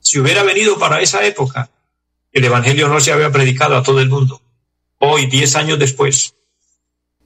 Si 0.00 0.18
hubiera 0.18 0.42
venido 0.42 0.78
para 0.78 1.00
esa 1.00 1.24
época, 1.24 1.70
el 2.30 2.44
Evangelio 2.44 2.88
no 2.88 3.00
se 3.00 3.12
había 3.12 3.32
predicado 3.32 3.76
a 3.76 3.82
todo 3.82 4.00
el 4.00 4.08
mundo. 4.08 4.40
hoy, 5.02 5.26
diez 5.26 5.56
años 5.56 5.78
después, 5.78 6.34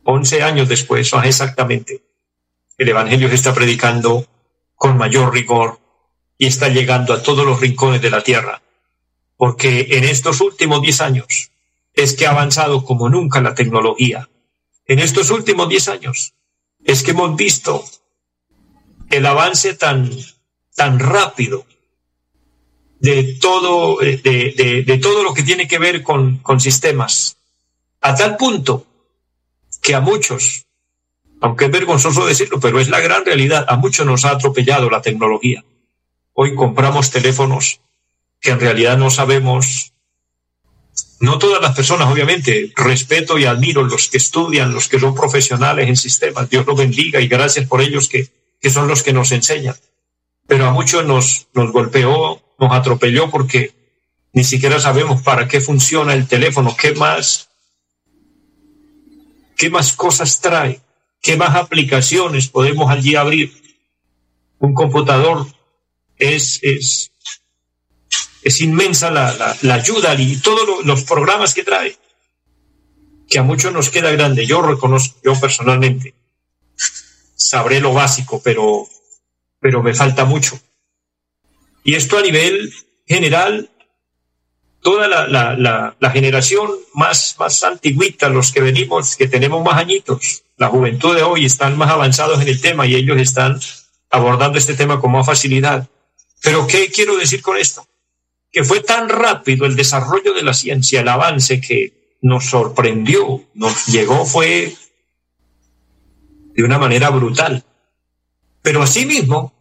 once 0.04 0.42
años 0.42 0.68
después, 0.68 1.12
exactamente, 1.24 2.04
el 2.78 2.88
Evangelio 2.88 3.28
se 3.28 3.34
está 3.34 3.52
predicando 3.52 4.26
con 4.76 4.96
mayor 4.96 5.32
rigor 5.34 5.80
y 6.38 6.46
está 6.46 6.68
llegando 6.68 7.12
a 7.12 7.22
todos 7.22 7.44
los 7.44 7.60
rincones 7.60 8.00
de 8.00 8.10
la 8.10 8.22
tierra, 8.22 8.62
porque 9.36 9.88
en 9.90 10.04
estos 10.04 10.40
últimos 10.40 10.82
diez 10.82 11.00
años 11.00 11.50
es 11.94 12.14
que 12.14 12.26
ha 12.26 12.30
avanzado 12.30 12.84
como 12.84 13.08
nunca 13.08 13.40
la 13.40 13.54
tecnología. 13.54 14.28
En 14.86 15.00
estos 15.00 15.30
últimos 15.30 15.68
diez 15.68 15.88
años 15.88 16.34
es 16.84 17.02
que 17.02 17.10
hemos 17.10 17.34
visto 17.36 17.84
el 19.10 19.26
avance 19.26 19.74
tan, 19.74 20.10
tan 20.74 20.98
rápido 20.98 21.66
de 23.00 23.36
todo, 23.40 23.98
de, 23.98 24.16
de, 24.16 24.82
de 24.86 24.98
todo 24.98 25.22
lo 25.22 25.34
que 25.34 25.42
tiene 25.42 25.68
que 25.68 25.78
ver 25.78 26.02
con, 26.02 26.38
con 26.38 26.60
sistemas, 26.60 27.36
a 28.00 28.14
tal 28.14 28.36
punto 28.36 28.86
que 29.82 29.94
a 29.94 30.00
muchos, 30.00 30.64
aunque 31.40 31.66
es 31.66 31.70
vergonzoso 31.70 32.26
decirlo, 32.26 32.58
pero 32.60 32.80
es 32.80 32.88
la 32.88 33.00
gran 33.00 33.24
realidad, 33.24 33.66
a 33.68 33.76
muchos 33.76 34.06
nos 34.06 34.24
ha 34.24 34.30
atropellado 34.30 34.88
la 34.88 35.02
tecnología. 35.02 35.62
Hoy 36.32 36.54
compramos 36.54 37.10
teléfonos 37.10 37.80
que 38.40 38.50
en 38.50 38.60
realidad 38.60 38.96
no 38.96 39.10
sabemos, 39.10 39.92
no 41.20 41.38
todas 41.38 41.60
las 41.60 41.76
personas, 41.76 42.10
obviamente, 42.10 42.72
respeto 42.74 43.38
y 43.38 43.44
admiro 43.44 43.82
los 43.82 44.08
que 44.08 44.16
estudian, 44.16 44.72
los 44.72 44.88
que 44.88 44.98
son 44.98 45.14
profesionales 45.14 45.88
en 45.88 45.96
sistemas, 45.96 46.48
Dios 46.48 46.66
los 46.66 46.78
bendiga 46.78 47.20
y 47.20 47.28
gracias 47.28 47.66
por 47.66 47.82
ellos 47.82 48.08
que, 48.08 48.28
que 48.60 48.70
son 48.70 48.88
los 48.88 49.02
que 49.02 49.12
nos 49.12 49.30
enseñan. 49.32 49.76
Pero 50.46 50.66
a 50.66 50.72
muchos 50.72 51.04
nos, 51.04 51.48
nos 51.54 51.72
golpeó, 51.72 52.42
nos 52.58 52.72
atropelló 52.72 53.30
porque 53.30 53.74
ni 54.32 54.44
siquiera 54.44 54.80
sabemos 54.80 55.22
para 55.22 55.48
qué 55.48 55.60
funciona 55.60 56.12
el 56.12 56.26
teléfono, 56.26 56.76
qué 56.76 56.92
más, 56.94 57.48
qué 59.56 59.70
más 59.70 59.92
cosas 59.92 60.40
trae, 60.40 60.80
qué 61.22 61.36
más 61.36 61.54
aplicaciones 61.54 62.48
podemos 62.48 62.90
allí 62.90 63.14
abrir. 63.14 63.52
Un 64.58 64.74
computador 64.74 65.46
es, 66.16 66.58
es, 66.62 67.12
es 68.42 68.60
inmensa 68.60 69.10
la, 69.10 69.56
la, 69.62 69.74
ayuda 69.74 70.14
y 70.14 70.36
todos 70.36 70.66
lo, 70.66 70.82
los 70.82 71.04
programas 71.04 71.54
que 71.54 71.64
trae, 71.64 71.96
que 73.28 73.38
a 73.38 73.42
muchos 73.42 73.72
nos 73.72 73.88
queda 73.88 74.10
grande. 74.10 74.46
Yo 74.46 74.62
reconozco, 74.62 75.18
yo 75.22 75.38
personalmente, 75.40 76.14
sabré 77.36 77.80
lo 77.80 77.92
básico, 77.92 78.40
pero, 78.42 78.88
pero 79.64 79.82
me 79.82 79.94
falta 79.94 80.26
mucho. 80.26 80.60
Y 81.84 81.94
esto 81.94 82.18
a 82.18 82.20
nivel 82.20 82.70
general, 83.06 83.70
toda 84.82 85.08
la, 85.08 85.56
la, 85.98 86.10
generación 86.10 86.68
más, 86.92 87.34
más 87.38 87.64
antigüita, 87.64 88.28
los 88.28 88.52
que 88.52 88.60
venimos, 88.60 89.16
que 89.16 89.26
tenemos 89.26 89.64
más 89.64 89.80
añitos, 89.80 90.42
la 90.58 90.68
juventud 90.68 91.16
de 91.16 91.22
hoy 91.22 91.46
están 91.46 91.78
más 91.78 91.90
avanzados 91.90 92.42
en 92.42 92.48
el 92.48 92.60
tema 92.60 92.86
y 92.86 92.94
ellos 92.94 93.16
están 93.16 93.58
abordando 94.10 94.58
este 94.58 94.74
tema 94.74 95.00
con 95.00 95.12
más 95.12 95.24
facilidad. 95.24 95.88
Pero 96.42 96.66
¿qué 96.66 96.90
quiero 96.90 97.16
decir 97.16 97.40
con 97.40 97.56
esto? 97.56 97.88
Que 98.52 98.64
fue 98.64 98.80
tan 98.80 99.08
rápido 99.08 99.64
el 99.64 99.76
desarrollo 99.76 100.34
de 100.34 100.42
la 100.42 100.52
ciencia, 100.52 101.00
el 101.00 101.08
avance 101.08 101.58
que 101.62 102.18
nos 102.20 102.44
sorprendió, 102.44 103.42
nos 103.54 103.86
llegó, 103.86 104.26
fue 104.26 104.76
de 106.54 106.62
una 106.62 106.78
manera 106.78 107.08
brutal. 107.08 107.64
Pero 108.60 108.82
asimismo, 108.82 109.53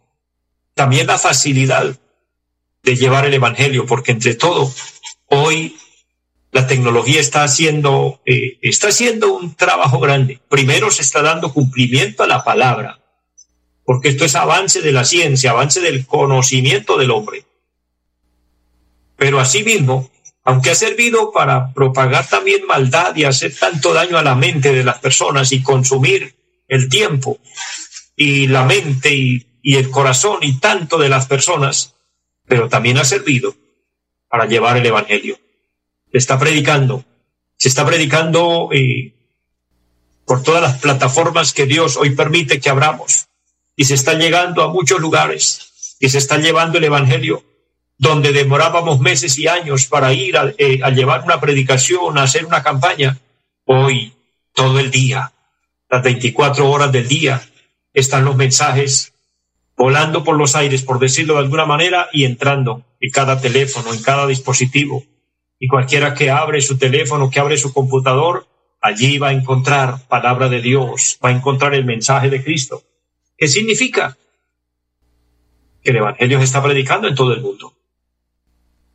también 0.74 1.06
la 1.06 1.18
facilidad 1.18 1.98
de 2.82 2.96
llevar 2.96 3.24
el 3.24 3.34
Evangelio, 3.34 3.86
porque 3.86 4.12
entre 4.12 4.34
todo, 4.34 4.72
hoy 5.26 5.76
la 6.52 6.66
tecnología 6.66 7.20
está 7.20 7.42
haciendo, 7.42 8.20
eh, 8.26 8.58
está 8.62 8.88
haciendo 8.88 9.34
un 9.34 9.54
trabajo 9.54 9.98
grande. 9.98 10.40
Primero 10.48 10.90
se 10.90 11.02
está 11.02 11.22
dando 11.22 11.52
cumplimiento 11.52 12.22
a 12.22 12.28
la 12.28 12.44
palabra, 12.44 13.00
porque 13.84 14.10
esto 14.10 14.24
es 14.24 14.34
avance 14.34 14.80
de 14.80 14.92
la 14.92 15.04
ciencia, 15.04 15.50
avance 15.50 15.80
del 15.80 16.06
conocimiento 16.06 16.96
del 16.96 17.10
hombre. 17.10 17.44
Pero 19.16 19.40
asimismo, 19.40 20.10
aunque 20.44 20.70
ha 20.70 20.74
servido 20.74 21.32
para 21.32 21.72
propagar 21.72 22.28
también 22.28 22.66
maldad 22.66 23.16
y 23.16 23.24
hacer 23.24 23.56
tanto 23.56 23.94
daño 23.94 24.18
a 24.18 24.22
la 24.22 24.34
mente 24.34 24.72
de 24.72 24.84
las 24.84 24.98
personas 24.98 25.52
y 25.52 25.62
consumir 25.62 26.34
el 26.68 26.88
tiempo 26.88 27.38
y 28.14 28.46
la 28.46 28.64
mente 28.64 29.14
y, 29.14 29.46
y 29.66 29.76
el 29.76 29.90
corazón 29.90 30.40
y 30.42 30.60
tanto 30.60 30.98
de 30.98 31.08
las 31.08 31.26
personas, 31.26 31.94
pero 32.46 32.68
también 32.68 32.98
ha 32.98 33.04
servido 33.04 33.56
para 34.28 34.44
llevar 34.44 34.76
el 34.76 34.84
Evangelio. 34.84 35.38
Está 36.12 36.38
predicando, 36.38 37.02
se 37.56 37.70
está 37.70 37.86
predicando 37.86 38.68
eh, 38.72 39.14
por 40.26 40.42
todas 40.42 40.60
las 40.60 40.78
plataformas 40.80 41.54
que 41.54 41.64
Dios 41.64 41.96
hoy 41.96 42.10
permite 42.10 42.60
que 42.60 42.68
abramos 42.68 43.26
y 43.74 43.86
se 43.86 43.94
está 43.94 44.12
llegando 44.12 44.62
a 44.62 44.68
muchos 44.68 45.00
lugares 45.00 45.96
y 45.98 46.10
se 46.10 46.18
está 46.18 46.36
llevando 46.36 46.76
el 46.76 46.84
Evangelio 46.84 47.42
donde 47.96 48.32
demorábamos 48.32 49.00
meses 49.00 49.38
y 49.38 49.48
años 49.48 49.86
para 49.86 50.12
ir 50.12 50.36
a, 50.36 50.52
eh, 50.58 50.80
a 50.82 50.90
llevar 50.90 51.22
una 51.22 51.40
predicación, 51.40 52.18
a 52.18 52.24
hacer 52.24 52.44
una 52.44 52.62
campaña. 52.62 53.18
Hoy, 53.64 54.12
todo 54.52 54.78
el 54.78 54.90
día, 54.90 55.32
las 55.88 56.02
24 56.02 56.70
horas 56.70 56.92
del 56.92 57.08
día, 57.08 57.42
están 57.94 58.26
los 58.26 58.36
mensajes 58.36 59.13
volando 59.84 60.24
por 60.24 60.38
los 60.38 60.56
aires, 60.56 60.80
por 60.80 60.98
decirlo 60.98 61.34
de 61.34 61.40
alguna 61.40 61.66
manera, 61.66 62.08
y 62.10 62.24
entrando 62.24 62.86
en 63.02 63.10
cada 63.10 63.38
teléfono, 63.38 63.92
en 63.92 64.02
cada 64.02 64.26
dispositivo. 64.26 65.04
Y 65.58 65.66
cualquiera 65.66 66.14
que 66.14 66.30
abre 66.30 66.62
su 66.62 66.78
teléfono, 66.78 67.28
que 67.28 67.38
abre 67.38 67.58
su 67.58 67.70
computador, 67.74 68.46
allí 68.80 69.18
va 69.18 69.28
a 69.28 69.32
encontrar 69.34 70.08
palabra 70.08 70.48
de 70.48 70.62
Dios, 70.62 71.18
va 71.22 71.28
a 71.28 71.32
encontrar 71.32 71.74
el 71.74 71.84
mensaje 71.84 72.30
de 72.30 72.42
Cristo. 72.42 72.82
¿Qué 73.36 73.46
significa? 73.46 74.16
Que 75.82 75.90
el 75.90 75.96
Evangelio 75.96 76.38
se 76.38 76.44
está 76.44 76.62
predicando 76.62 77.06
en 77.06 77.14
todo 77.14 77.34
el 77.34 77.42
mundo. 77.42 77.74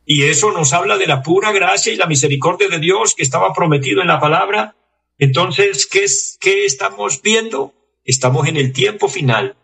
Y 0.04 0.24
eso 0.24 0.50
nos 0.50 0.72
habla 0.72 0.98
de 0.98 1.06
la 1.06 1.22
pura 1.22 1.52
gracia 1.52 1.92
y 1.92 1.98
la 1.98 2.06
misericordia 2.06 2.68
de 2.68 2.80
Dios 2.80 3.14
que 3.14 3.22
estaba 3.22 3.54
prometido 3.54 4.00
en 4.00 4.08
la 4.08 4.18
palabra. 4.18 4.74
Entonces, 5.18 5.86
¿qué, 5.86 6.02
es, 6.02 6.36
qué 6.40 6.64
estamos 6.64 7.22
viendo? 7.22 7.74
Estamos 8.04 8.48
en 8.48 8.56
el 8.56 8.72
tiempo 8.72 9.06
final 9.06 9.54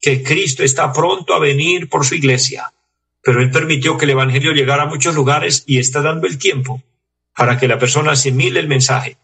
que 0.00 0.22
Cristo 0.22 0.62
está 0.62 0.92
pronto 0.92 1.34
a 1.34 1.38
venir 1.38 1.88
por 1.88 2.04
su 2.04 2.14
iglesia, 2.14 2.72
pero 3.22 3.40
Él 3.40 3.50
permitió 3.50 3.98
que 3.98 4.06
el 4.06 4.12
Evangelio 4.12 4.52
llegara 4.52 4.84
a 4.84 4.86
muchos 4.86 5.14
lugares 5.14 5.64
y 5.66 5.78
está 5.78 6.00
dando 6.00 6.26
el 6.26 6.38
tiempo 6.38 6.82
para 7.36 7.58
que 7.58 7.68
la 7.68 7.78
persona 7.78 8.12
asimile 8.12 8.60
el 8.60 8.68
mensaje, 8.68 9.18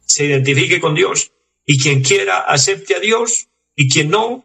se 0.00 0.24
identifique 0.24 0.80
con 0.80 0.94
Dios 0.94 1.32
y 1.64 1.78
quien 1.78 2.02
quiera 2.02 2.38
acepte 2.38 2.94
a 2.94 3.00
Dios 3.00 3.48
y 3.74 3.88
quien 3.88 4.08
no, 4.08 4.44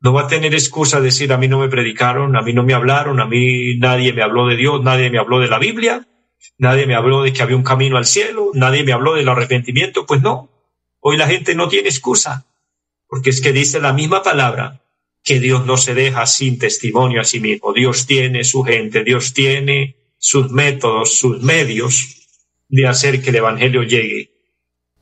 no 0.00 0.12
va 0.12 0.22
a 0.22 0.28
tener 0.28 0.54
excusa 0.54 0.98
de 0.98 1.06
decir 1.06 1.32
a 1.32 1.38
mí 1.38 1.48
no 1.48 1.58
me 1.58 1.68
predicaron, 1.68 2.36
a 2.36 2.42
mí 2.42 2.52
no 2.52 2.62
me 2.62 2.74
hablaron, 2.74 3.20
a 3.20 3.26
mí 3.26 3.76
nadie 3.78 4.12
me 4.12 4.22
habló 4.22 4.46
de 4.46 4.56
Dios, 4.56 4.82
nadie 4.82 5.10
me 5.10 5.18
habló 5.18 5.40
de 5.40 5.48
la 5.48 5.58
Biblia, 5.58 6.06
nadie 6.58 6.86
me 6.86 6.94
habló 6.94 7.22
de 7.22 7.32
que 7.32 7.42
había 7.42 7.56
un 7.56 7.62
camino 7.62 7.96
al 7.96 8.06
cielo, 8.06 8.50
nadie 8.54 8.84
me 8.84 8.92
habló 8.92 9.14
del 9.14 9.28
arrepentimiento, 9.28 10.06
pues 10.06 10.22
no, 10.22 10.50
hoy 11.00 11.16
la 11.16 11.26
gente 11.26 11.54
no 11.54 11.68
tiene 11.68 11.88
excusa, 11.88 12.46
porque 13.08 13.30
es 13.30 13.40
que 13.40 13.52
dice 13.52 13.80
la 13.80 13.92
misma 13.92 14.22
palabra, 14.22 14.80
que 15.22 15.38
Dios 15.38 15.66
no 15.66 15.76
se 15.76 15.94
deja 15.94 16.26
sin 16.26 16.58
testimonio 16.58 17.20
a 17.20 17.24
sí 17.24 17.40
mismo. 17.40 17.72
Dios 17.72 18.06
tiene 18.06 18.44
su 18.44 18.62
gente, 18.62 19.04
Dios 19.04 19.32
tiene 19.32 19.96
sus 20.18 20.50
métodos, 20.50 21.18
sus 21.18 21.42
medios 21.42 22.28
de 22.68 22.86
hacer 22.86 23.22
que 23.22 23.30
el 23.30 23.36
Evangelio 23.36 23.82
llegue. 23.82 24.30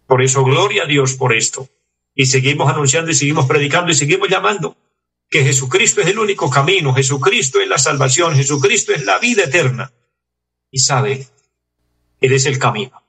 Por 0.07 0.23
eso, 0.23 0.43
gloria 0.45 0.85
a 0.85 0.87
Dios 0.87 1.15
por 1.15 1.35
esto. 1.35 1.69
Y 2.15 2.27
seguimos 2.27 2.69
anunciando 2.69 3.11
y 3.11 3.15
seguimos 3.15 3.47
predicando 3.47 3.93
y 3.93 3.95
seguimos 3.95 4.29
llamando 4.29 4.77
que 5.31 5.45
Jesucristo 5.45 6.01
es 6.01 6.09
el 6.09 6.19
único 6.19 6.49
camino, 6.49 6.95
Jesucristo 6.95 7.61
es 7.61 7.69
la 7.69 7.79
salvación, 7.79 8.35
Jesucristo 8.35 8.93
es 8.93 9.05
la 9.05 9.19
vida 9.19 9.45
eterna. 9.45 9.93
Y 10.71 10.79
sabe, 10.79 11.27
Él 12.21 12.33
es 12.33 12.47
el 12.47 12.59
camino. 12.59 13.03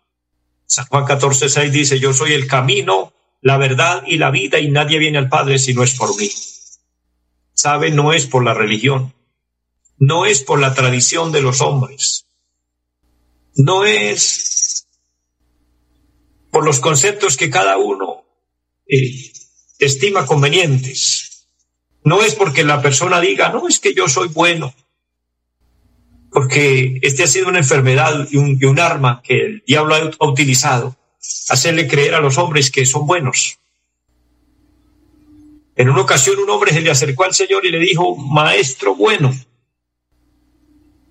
San 0.66 0.86
Juan 0.86 1.06
14, 1.06 1.50
6 1.50 1.72
dice, 1.72 2.00
yo 2.00 2.14
soy 2.14 2.34
el 2.34 2.46
camino, 2.46 3.14
la 3.42 3.58
verdad 3.58 4.04
y 4.06 4.18
la 4.18 4.30
vida 4.30 4.60
y 4.60 4.70
nadie 4.70 5.00
viene 5.00 5.18
al 5.18 5.30
Padre 5.30 5.58
si 5.58 5.74
no 5.74 5.84
es 5.84 5.96
por 5.96 6.16
mí 6.18 6.30
sabe, 7.60 7.92
no 7.92 8.14
es 8.14 8.26
por 8.26 8.44
la 8.46 8.54
religión, 8.54 9.14
no 9.98 10.26
es 10.26 10.44
por 10.44 10.60
la 10.60 10.74
tradición 10.74 11.34
de 11.34 11.42
los 11.42 11.60
hombres, 11.60 12.26
no 13.56 13.84
es 13.84 14.88
por 16.52 16.64
los 16.64 16.80
conceptos 16.80 17.36
que 17.36 17.50
cada 17.50 17.78
uno 17.78 18.24
eh, 18.88 19.34
estima 19.78 20.26
convenientes, 20.26 21.48
no 22.06 22.22
es 22.22 22.34
porque 22.34 22.64
la 22.64 22.82
persona 22.82 23.20
diga, 23.20 23.50
no, 23.50 23.68
es 23.68 23.80
que 23.80 23.94
yo 23.94 24.08
soy 24.08 24.30
bueno, 24.30 24.74
porque 26.32 27.00
este 27.02 27.24
ha 27.24 27.28
sido 27.28 27.50
una 27.50 27.60
enfermedad 27.60 28.26
y 28.32 28.38
un, 28.38 28.58
y 28.60 28.66
un 28.66 28.80
arma 28.80 29.22
que 29.22 29.34
el 29.34 29.64
diablo 29.68 29.96
ha 29.96 30.28
utilizado, 30.28 30.96
hacerle 31.50 31.90
creer 31.90 32.16
a 32.16 32.22
los 32.22 32.38
hombres 32.38 32.72
que 32.72 32.86
son 32.86 33.06
buenos. 33.06 33.60
En 35.80 35.90
una 35.90 36.02
ocasión 36.02 36.38
un 36.40 36.50
hombre 36.50 36.74
se 36.74 36.82
le 36.82 36.92
acercó 36.92 37.24
al 37.24 37.34
Señor 37.34 37.66
y 37.66 37.72
le 37.72 37.80
dijo, 37.80 38.14
Maestro 38.18 38.96
bueno. 38.96 39.34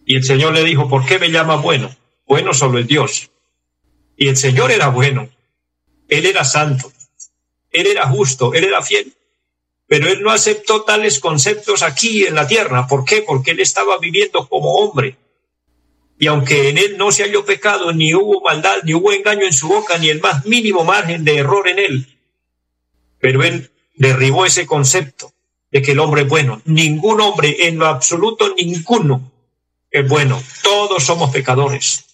Y 0.04 0.14
el 0.14 0.22
Señor 0.22 0.52
le 0.52 0.62
dijo, 0.62 0.90
¿por 0.90 1.06
qué 1.06 1.18
me 1.18 1.30
llama 1.30 1.56
bueno? 1.56 1.96
Bueno 2.26 2.52
solo 2.52 2.76
el 2.76 2.86
Dios. 2.86 3.30
Y 4.14 4.28
el 4.28 4.36
Señor 4.36 4.70
era 4.70 4.88
bueno, 4.88 5.30
Él 6.08 6.26
era 6.26 6.44
santo, 6.44 6.92
Él 7.70 7.86
era 7.86 8.08
justo, 8.08 8.52
Él 8.52 8.64
era 8.64 8.82
fiel. 8.82 9.14
Pero 9.86 10.06
Él 10.06 10.20
no 10.20 10.30
aceptó 10.30 10.82
tales 10.82 11.18
conceptos 11.18 11.82
aquí 11.82 12.26
en 12.26 12.34
la 12.34 12.46
tierra. 12.46 12.86
¿Por 12.86 13.06
qué? 13.06 13.22
Porque 13.22 13.52
Él 13.52 13.60
estaba 13.60 13.96
viviendo 13.96 14.46
como 14.50 14.74
hombre. 14.74 15.16
Y 16.18 16.26
aunque 16.26 16.68
en 16.68 16.76
Él 16.76 16.98
no 16.98 17.10
se 17.10 17.22
halló 17.22 17.42
pecado, 17.46 17.90
ni 17.94 18.14
hubo 18.14 18.42
maldad, 18.42 18.82
ni 18.84 18.92
hubo 18.92 19.14
engaño 19.14 19.46
en 19.46 19.54
su 19.54 19.66
boca, 19.66 19.96
ni 19.96 20.10
el 20.10 20.20
más 20.20 20.44
mínimo 20.44 20.84
margen 20.84 21.24
de 21.24 21.36
error 21.36 21.66
en 21.68 21.78
Él, 21.78 22.18
pero 23.18 23.42
Él 23.42 23.70
derribó 23.98 24.46
ese 24.46 24.66
concepto 24.66 25.32
de 25.70 25.82
que 25.82 25.92
el 25.92 26.00
hombre 26.00 26.22
es 26.22 26.28
bueno. 26.28 26.62
Ningún 26.64 27.20
hombre, 27.20 27.68
en 27.68 27.78
lo 27.78 27.86
absoluto, 27.86 28.54
ninguno 28.56 29.30
es 29.90 30.08
bueno. 30.08 30.42
Todos 30.62 31.04
somos 31.04 31.30
pecadores 31.30 32.04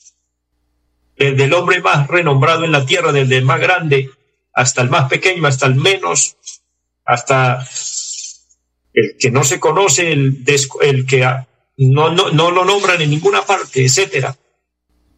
desde 1.16 1.44
el 1.44 1.54
hombre 1.54 1.80
más 1.80 2.08
renombrado 2.08 2.64
en 2.64 2.72
la 2.72 2.84
tierra, 2.84 3.12
desde 3.12 3.36
el 3.36 3.44
más 3.44 3.60
grande 3.60 4.10
hasta 4.52 4.82
el 4.82 4.90
más 4.90 5.08
pequeño, 5.08 5.46
hasta 5.46 5.66
el 5.66 5.74
menos, 5.74 6.36
hasta 7.04 7.66
el 8.92 9.16
que 9.18 9.30
no 9.30 9.42
se 9.42 9.58
conoce, 9.58 10.12
el, 10.12 10.44
el 10.82 11.06
que 11.06 11.28
no, 11.76 12.10
no, 12.10 12.30
no 12.30 12.50
lo 12.50 12.64
nombran 12.64 13.02
en 13.02 13.10
ninguna 13.10 13.44
parte, 13.44 13.84
etcétera. 13.84 14.36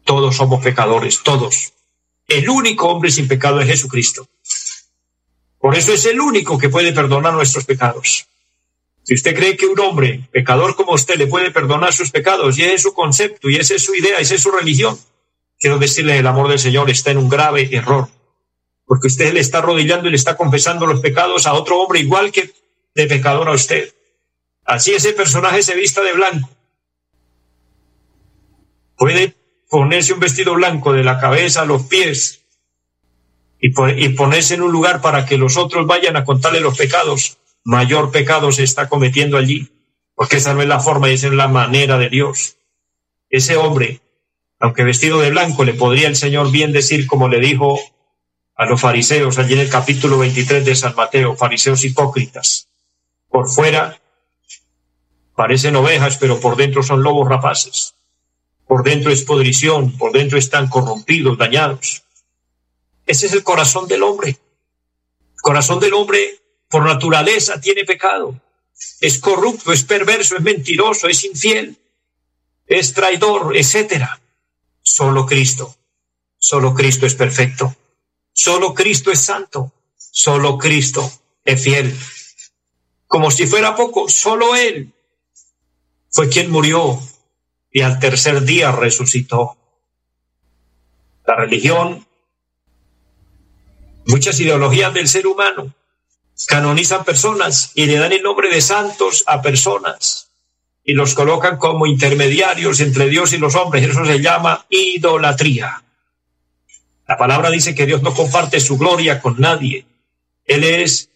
Todos 0.03 0.35
somos 0.35 0.63
pecadores, 0.63 1.21
todos. 1.23 1.73
El 2.27 2.49
único 2.49 2.87
hombre 2.87 3.11
sin 3.11 3.27
pecado 3.27 3.61
es 3.61 3.67
Jesucristo. 3.67 4.27
Por 5.59 5.75
eso 5.75 5.93
es 5.93 6.05
el 6.05 6.19
único 6.19 6.57
que 6.57 6.69
puede 6.69 6.93
perdonar 6.93 7.33
nuestros 7.33 7.65
pecados. 7.65 8.27
Si 9.03 9.13
usted 9.13 9.35
cree 9.35 9.55
que 9.55 9.65
un 9.65 9.79
hombre 9.79 10.27
pecador 10.31 10.75
como 10.75 10.91
usted 10.91 11.15
le 11.15 11.27
puede 11.27 11.51
perdonar 11.51 11.93
sus 11.93 12.11
pecados, 12.11 12.57
y 12.57 12.63
es 12.63 12.81
su 12.81 12.93
concepto, 12.93 13.49
y 13.49 13.55
esa 13.55 13.75
es 13.75 13.85
su 13.85 13.95
idea, 13.95 14.19
esa 14.19 14.35
es 14.35 14.41
su 14.41 14.51
religión, 14.51 14.99
quiero 15.59 15.79
decirle, 15.79 16.17
el 16.17 16.27
amor 16.27 16.49
del 16.49 16.59
Señor 16.59 16.89
está 16.89 17.11
en 17.11 17.17
un 17.17 17.29
grave 17.29 17.69
error, 17.71 18.09
porque 18.85 19.07
usted 19.07 19.33
le 19.33 19.39
está 19.39 19.59
arrodillando 19.59 20.07
y 20.07 20.11
le 20.11 20.17
está 20.17 20.35
confesando 20.35 20.85
los 20.85 20.99
pecados 20.99 21.47
a 21.47 21.53
otro 21.53 21.79
hombre 21.81 22.01
igual 22.01 22.31
que 22.31 22.53
de 22.95 23.07
pecador 23.07 23.47
a 23.47 23.53
usted. 23.53 23.93
Así 24.65 24.91
ese 24.93 25.13
personaje 25.13 25.63
se 25.63 25.75
vista 25.75 26.01
de 26.01 26.13
blanco. 26.13 26.49
Puede 28.97 29.35
ponerse 29.69 30.13
un 30.13 30.19
vestido 30.19 30.53
blanco 30.55 30.91
de 30.91 31.03
la 31.03 31.19
cabeza 31.19 31.61
a 31.61 31.65
los 31.65 31.83
pies 31.83 32.41
y, 33.59 33.69
ponerse 34.09 34.55
en 34.55 34.61
un 34.61 34.71
lugar 34.71 35.01
para 35.01 35.25
que 35.25 35.37
los 35.37 35.57
otros 35.57 35.87
vayan 35.87 36.15
a 36.15 36.23
contarle 36.23 36.59
los 36.59 36.77
pecados. 36.77 37.37
Mayor 37.63 38.11
pecado 38.11 38.51
se 38.51 38.63
está 38.63 38.87
cometiendo 38.87 39.37
allí, 39.37 39.69
porque 40.15 40.37
esa 40.37 40.53
no 40.53 40.61
es 40.61 40.67
la 40.67 40.79
forma 40.79 41.09
y 41.09 41.13
esa 41.13 41.27
es 41.27 41.33
la 41.33 41.47
manera 41.47 41.97
de 41.97 42.09
Dios. 42.09 42.55
Ese 43.29 43.57
hombre 43.57 44.01
aunque 44.59 44.83
vestido 44.83 45.19
de 45.19 45.29
blanco, 45.29 45.63
le 45.63 45.73
podría 45.73 46.07
el 46.07 46.15
Señor 46.15 46.51
bien 46.51 46.71
decir 46.71 47.05
como 47.05 47.27
le 47.27 47.39
dijo 47.39 47.79
a 48.55 48.65
los 48.65 48.81
fariseos 48.81 49.37
allí 49.37 49.53
en 49.53 49.59
el 49.59 49.69
capítulo 49.69 50.17
23 50.17 50.65
de 50.65 50.75
San 50.75 50.95
Mateo, 50.95 51.35
fariseos 51.35 51.83
hipócritas. 51.83 52.67
Por 53.29 53.47
fuera 53.47 53.99
parecen 55.35 55.75
ovejas, 55.75 56.17
pero 56.17 56.39
por 56.39 56.55
dentro 56.55 56.81
son 56.81 57.03
lobos 57.03 57.29
rapaces. 57.29 57.93
Por 58.65 58.83
dentro 58.83 59.11
es 59.11 59.23
podrición, 59.23 59.95
por 59.95 60.11
dentro 60.11 60.39
están 60.39 60.67
corrompidos, 60.67 61.37
dañados. 61.37 62.03
Ese 63.07 63.27
es 63.27 63.33
el 63.33 63.43
corazón 63.43 63.87
del 63.87 64.03
hombre. 64.03 64.37
Corazón 65.41 65.79
del 65.79 65.93
hombre 65.93 66.39
por 66.69 66.85
naturaleza 66.85 67.59
tiene 67.59 67.85
pecado. 67.85 68.39
Es 68.99 69.17
corrupto, 69.19 69.71
es 69.71 69.83
perverso, 69.83 70.35
es 70.35 70.41
mentiroso, 70.43 71.07
es 71.07 71.23
infiel, 71.23 71.77
es 72.67 72.93
traidor, 72.93 73.55
etcétera. 73.55 74.19
Solo 74.81 75.25
Cristo. 75.25 75.75
Solo 76.37 76.73
Cristo 76.73 77.05
es 77.05 77.15
perfecto. 77.15 77.75
Solo 78.33 78.73
Cristo 78.73 79.11
es 79.11 79.21
santo. 79.21 79.71
Solo 79.95 80.57
Cristo 80.57 81.09
es 81.43 81.63
fiel. 81.63 81.97
Como 83.07 83.31
si 83.31 83.47
fuera 83.47 83.75
poco, 83.75 84.09
solo 84.09 84.55
Él 84.55 84.93
fue 86.09 86.29
quien 86.29 86.51
murió 86.51 86.99
y 87.71 87.81
al 87.81 87.99
tercer 87.99 88.41
día 88.41 88.71
resucitó. 88.71 89.55
La 91.25 91.35
religión, 91.35 92.06
muchas 94.07 94.39
ideologías 94.39 94.93
del 94.93 95.07
ser 95.07 95.27
humano 95.27 95.73
canonizan 96.47 97.03
personas 97.03 97.71
y 97.73 97.85
le 97.85 97.97
dan 97.97 98.11
el 98.11 98.21
nombre 98.21 98.49
de 98.49 98.61
santos 98.61 99.23
a 99.27 99.41
personas 99.41 100.29
y 100.83 100.93
los 100.93 101.15
colocan 101.15 101.57
como 101.57 101.85
intermediarios 101.85 102.79
entre 102.79 103.09
Dios 103.09 103.33
y 103.33 103.37
los 103.37 103.55
hombres. 103.55 103.89
Eso 103.89 104.05
se 104.05 104.21
llama 104.21 104.65
idolatría. 104.69 105.83
La 107.07 107.17
palabra 107.17 107.49
dice 107.49 107.75
que 107.75 107.85
Dios 107.85 108.01
no 108.01 108.13
comparte 108.13 108.59
su 108.59 108.77
gloria 108.77 109.21
con 109.21 109.39
nadie. 109.39 109.85
Él 110.45 110.63
es 110.63 111.09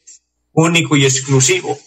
único 0.53 0.97
y 0.97 1.05
exclusivo. 1.05 1.77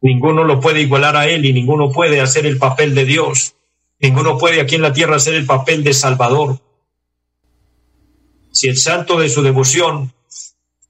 Ninguno 0.00 0.44
lo 0.44 0.60
puede 0.60 0.80
igualar 0.80 1.16
a 1.16 1.26
Él 1.26 1.44
y 1.44 1.52
ninguno 1.52 1.90
puede 1.90 2.20
hacer 2.20 2.46
el 2.46 2.58
papel 2.58 2.94
de 2.94 3.04
Dios. 3.04 3.54
Ninguno 3.98 4.38
puede 4.38 4.60
aquí 4.60 4.76
en 4.76 4.82
la 4.82 4.94
tierra 4.94 5.16
hacer 5.16 5.34
el 5.34 5.44
papel 5.44 5.84
de 5.84 5.92
Salvador. 5.92 6.58
Si 8.52 8.68
el 8.68 8.76
santo 8.76 9.18
de 9.18 9.28
su 9.28 9.42
devoción 9.42 10.12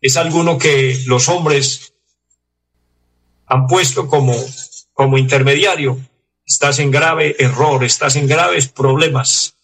es 0.01 0.17
alguno 0.17 0.59
que 0.59 0.99
los 1.07 1.29
hombres 1.29 1.95
han 3.47 3.67
puesto 3.67 4.07
como 4.07 4.35
como 5.01 5.17
intermediario, 5.17 5.99
estás 6.45 6.79
en 6.79 6.91
grave 6.91 7.35
error, 7.39 7.85
estás 7.85 8.17
en 8.17 8.27
graves 8.27 8.69
problemas. 8.69 9.57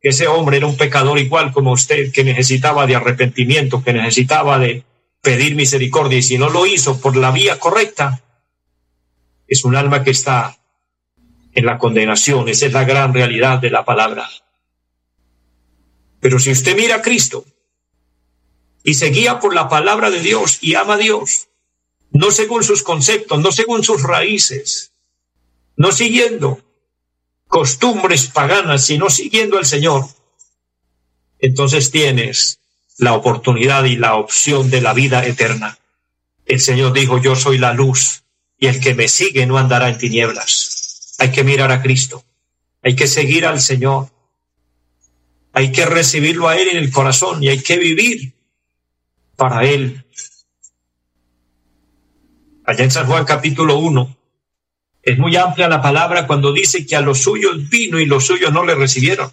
Ese 0.00 0.26
hombre 0.26 0.56
era 0.56 0.66
un 0.66 0.78
pecador 0.78 1.18
igual 1.18 1.52
como 1.52 1.72
usted, 1.72 2.10
que 2.12 2.24
necesitaba 2.24 2.86
de 2.86 2.96
arrepentimiento, 2.96 3.84
que 3.84 3.92
necesitaba 3.92 4.58
de 4.58 4.84
pedir 5.20 5.54
misericordia, 5.54 6.16
y 6.16 6.22
si 6.22 6.38
no 6.38 6.48
lo 6.48 6.64
hizo 6.64 6.98
por 6.98 7.14
la 7.14 7.30
vía 7.30 7.58
correcta, 7.58 8.22
es 9.46 9.66
un 9.66 9.76
alma 9.76 10.02
que 10.02 10.12
está 10.12 10.56
en 11.52 11.66
la 11.66 11.76
condenación. 11.76 12.48
Esa 12.48 12.64
es 12.64 12.72
la 12.72 12.84
gran 12.84 13.12
realidad 13.12 13.58
de 13.58 13.68
la 13.68 13.84
palabra. 13.84 14.30
Pero 16.20 16.38
si 16.38 16.50
usted 16.50 16.76
mira 16.76 16.96
a 16.96 17.02
Cristo 17.02 17.44
y 18.84 18.94
se 18.94 19.06
guía 19.06 19.40
por 19.40 19.54
la 19.54 19.68
palabra 19.68 20.10
de 20.10 20.20
Dios 20.20 20.58
y 20.60 20.74
ama 20.74 20.94
a 20.94 20.98
Dios, 20.98 21.48
no 22.12 22.30
según 22.30 22.62
sus 22.62 22.82
conceptos, 22.82 23.38
no 23.40 23.52
según 23.52 23.84
sus 23.84 24.02
raíces, 24.02 24.92
no 25.76 25.92
siguiendo 25.92 26.60
costumbres 27.48 28.26
paganas, 28.26 28.84
sino 28.84 29.10
siguiendo 29.10 29.58
al 29.58 29.66
Señor, 29.66 30.06
entonces 31.38 31.90
tienes 31.90 32.60
la 32.98 33.14
oportunidad 33.14 33.84
y 33.84 33.96
la 33.96 34.16
opción 34.16 34.70
de 34.70 34.82
la 34.82 34.92
vida 34.92 35.24
eterna. 35.26 35.78
El 36.44 36.60
Señor 36.60 36.92
dijo, 36.92 37.18
yo 37.18 37.34
soy 37.34 37.58
la 37.58 37.72
luz 37.72 38.24
y 38.58 38.66
el 38.66 38.78
que 38.80 38.94
me 38.94 39.08
sigue 39.08 39.46
no 39.46 39.56
andará 39.56 39.88
en 39.88 39.96
tinieblas. 39.96 41.14
Hay 41.18 41.32
que 41.32 41.44
mirar 41.44 41.72
a 41.72 41.82
Cristo, 41.82 42.24
hay 42.82 42.94
que 42.94 43.06
seguir 43.06 43.46
al 43.46 43.60
Señor, 43.60 44.10
hay 45.52 45.72
que 45.72 45.84
recibirlo 45.86 46.48
a 46.48 46.56
Él 46.56 46.68
en 46.68 46.76
el 46.76 46.90
corazón 46.90 47.42
y 47.42 47.48
hay 47.48 47.60
que 47.60 47.76
vivir 47.76 48.34
para 49.36 49.64
Él 49.64 50.04
allá 52.70 52.84
en 52.84 52.90
San 52.92 53.06
Juan 53.06 53.24
capítulo 53.24 53.78
1, 53.78 54.16
es 55.02 55.18
muy 55.18 55.34
amplia 55.34 55.68
la 55.68 55.82
palabra 55.82 56.28
cuando 56.28 56.52
dice 56.52 56.86
que 56.86 56.94
a 56.94 57.00
los 57.00 57.18
suyos 57.18 57.68
vino 57.68 57.98
y 57.98 58.06
los 58.06 58.26
suyos 58.26 58.52
no 58.52 58.64
le 58.64 58.76
recibieron. 58.76 59.32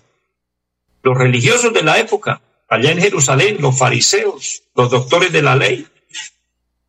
Los 1.03 1.15
religiosos 1.15 1.71
de 1.71 1.83
la 1.83 1.99
época, 1.99 2.41
allá 2.67 2.91
en 2.91 2.99
Jerusalén, 2.99 3.57
los 3.59 3.77
fariseos, 3.77 4.63
los 4.75 4.89
doctores 4.89 5.31
de 5.31 5.43
la 5.43 5.55
ley, 5.55 5.87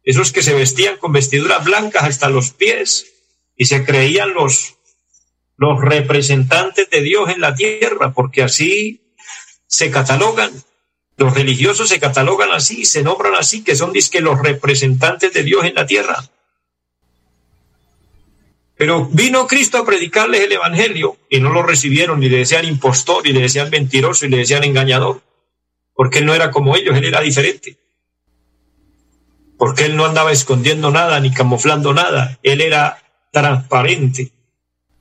esos 0.02 0.32
que 0.32 0.42
se 0.42 0.54
vestían 0.54 0.96
con 0.96 1.12
vestiduras 1.12 1.62
blancas 1.64 2.04
hasta 2.04 2.30
los 2.30 2.50
pies 2.52 3.12
y 3.54 3.66
se 3.66 3.84
creían 3.84 4.32
los, 4.32 4.76
los 5.58 5.78
representantes 5.82 6.88
de 6.88 7.02
Dios 7.02 7.28
en 7.28 7.42
la 7.42 7.54
tierra, 7.54 8.14
porque 8.14 8.42
así 8.42 9.02
se 9.68 9.90
catalogan. 9.92 10.50
Los 11.16 11.34
religiosos 11.34 11.88
se 11.88 12.00
catalogan 12.00 12.50
así, 12.50 12.84
se 12.84 13.02
nombran 13.02 13.34
así, 13.34 13.62
que 13.62 13.76
son 13.76 13.92
disque 13.92 14.20
los 14.20 14.40
representantes 14.40 15.32
de 15.32 15.44
Dios 15.44 15.64
en 15.64 15.74
la 15.74 15.86
tierra. 15.86 16.24
Pero 18.76 19.06
vino 19.06 19.46
Cristo 19.46 19.78
a 19.78 19.84
predicarles 19.84 20.42
el 20.42 20.52
Evangelio 20.52 21.16
y 21.28 21.40
no 21.40 21.52
lo 21.52 21.64
recibieron, 21.64 22.20
ni 22.20 22.28
le 22.28 22.38
decían 22.38 22.64
impostor, 22.64 23.26
y 23.26 23.32
le 23.32 23.40
decían 23.40 23.70
mentiroso, 23.70 24.24
y 24.24 24.28
le 24.28 24.38
decían 24.38 24.62
engañador, 24.62 25.20
porque 25.94 26.20
él 26.20 26.26
no 26.26 26.34
era 26.34 26.52
como 26.52 26.76
ellos, 26.76 26.96
él 26.96 27.04
era 27.04 27.20
diferente. 27.20 27.76
Porque 29.58 29.86
él 29.86 29.96
no 29.96 30.06
andaba 30.06 30.30
escondiendo 30.30 30.92
nada 30.92 31.18
ni 31.18 31.32
camuflando 31.32 31.92
nada, 31.92 32.38
él 32.44 32.60
era 32.60 33.02
transparente. 33.32 34.30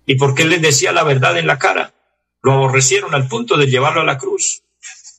Y 0.08 0.16
porque 0.16 0.42
él 0.42 0.50
les 0.50 0.62
decía 0.64 0.92
la 0.92 1.04
verdad 1.04 1.38
en 1.38 1.46
la 1.46 1.60
cara, 1.60 1.94
lo 2.48 2.54
aborrecieron 2.54 3.14
al 3.14 3.28
punto 3.28 3.58
de 3.58 3.68
llevarlo 3.68 4.00
a 4.00 4.06
la 4.06 4.18
cruz. 4.18 4.64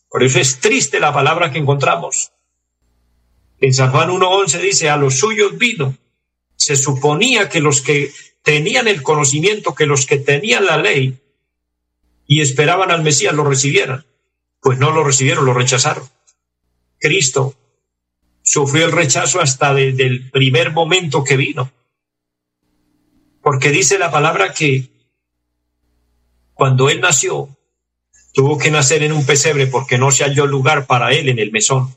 Por 0.08 0.22
eso 0.22 0.40
es 0.40 0.60
triste 0.60 0.98
la 0.98 1.12
palabra 1.12 1.52
que 1.52 1.58
encontramos. 1.58 2.32
En 3.60 3.74
San 3.74 3.90
Juan 3.90 4.08
1.11 4.08 4.60
dice, 4.62 4.88
a 4.88 4.96
los 4.96 5.18
suyos 5.18 5.58
vino. 5.58 5.94
Se 6.56 6.74
suponía 6.74 7.50
que 7.50 7.60
los 7.60 7.82
que 7.82 8.14
tenían 8.42 8.88
el 8.88 9.02
conocimiento 9.02 9.74
que 9.74 9.84
los 9.84 10.06
que 10.06 10.16
tenían 10.16 10.64
la 10.64 10.78
ley 10.78 11.20
y 12.26 12.40
esperaban 12.40 12.90
al 12.90 13.02
Mesías 13.02 13.34
lo 13.34 13.44
recibieran. 13.44 14.06
pues 14.62 14.78
no 14.78 14.90
lo 14.90 15.04
recibieron, 15.04 15.44
lo 15.44 15.52
rechazaron. 15.52 16.08
Cristo 16.98 17.54
sufrió 18.42 18.86
el 18.86 18.92
rechazo 18.92 19.42
hasta 19.42 19.74
desde 19.74 20.06
el 20.06 20.30
primer 20.30 20.72
momento 20.72 21.24
que 21.24 21.36
vino. 21.36 21.70
Porque 23.42 23.70
dice 23.70 23.98
la 23.98 24.10
palabra 24.10 24.54
que 24.54 24.97
cuando 26.58 26.90
él 26.90 27.00
nació, 27.00 27.56
tuvo 28.34 28.58
que 28.58 28.72
nacer 28.72 29.04
en 29.04 29.12
un 29.12 29.24
pesebre 29.24 29.68
porque 29.68 29.96
no 29.96 30.10
se 30.10 30.24
halló 30.24 30.44
lugar 30.44 30.86
para 30.86 31.12
él 31.12 31.28
en 31.28 31.38
el 31.38 31.52
mesón. 31.52 31.96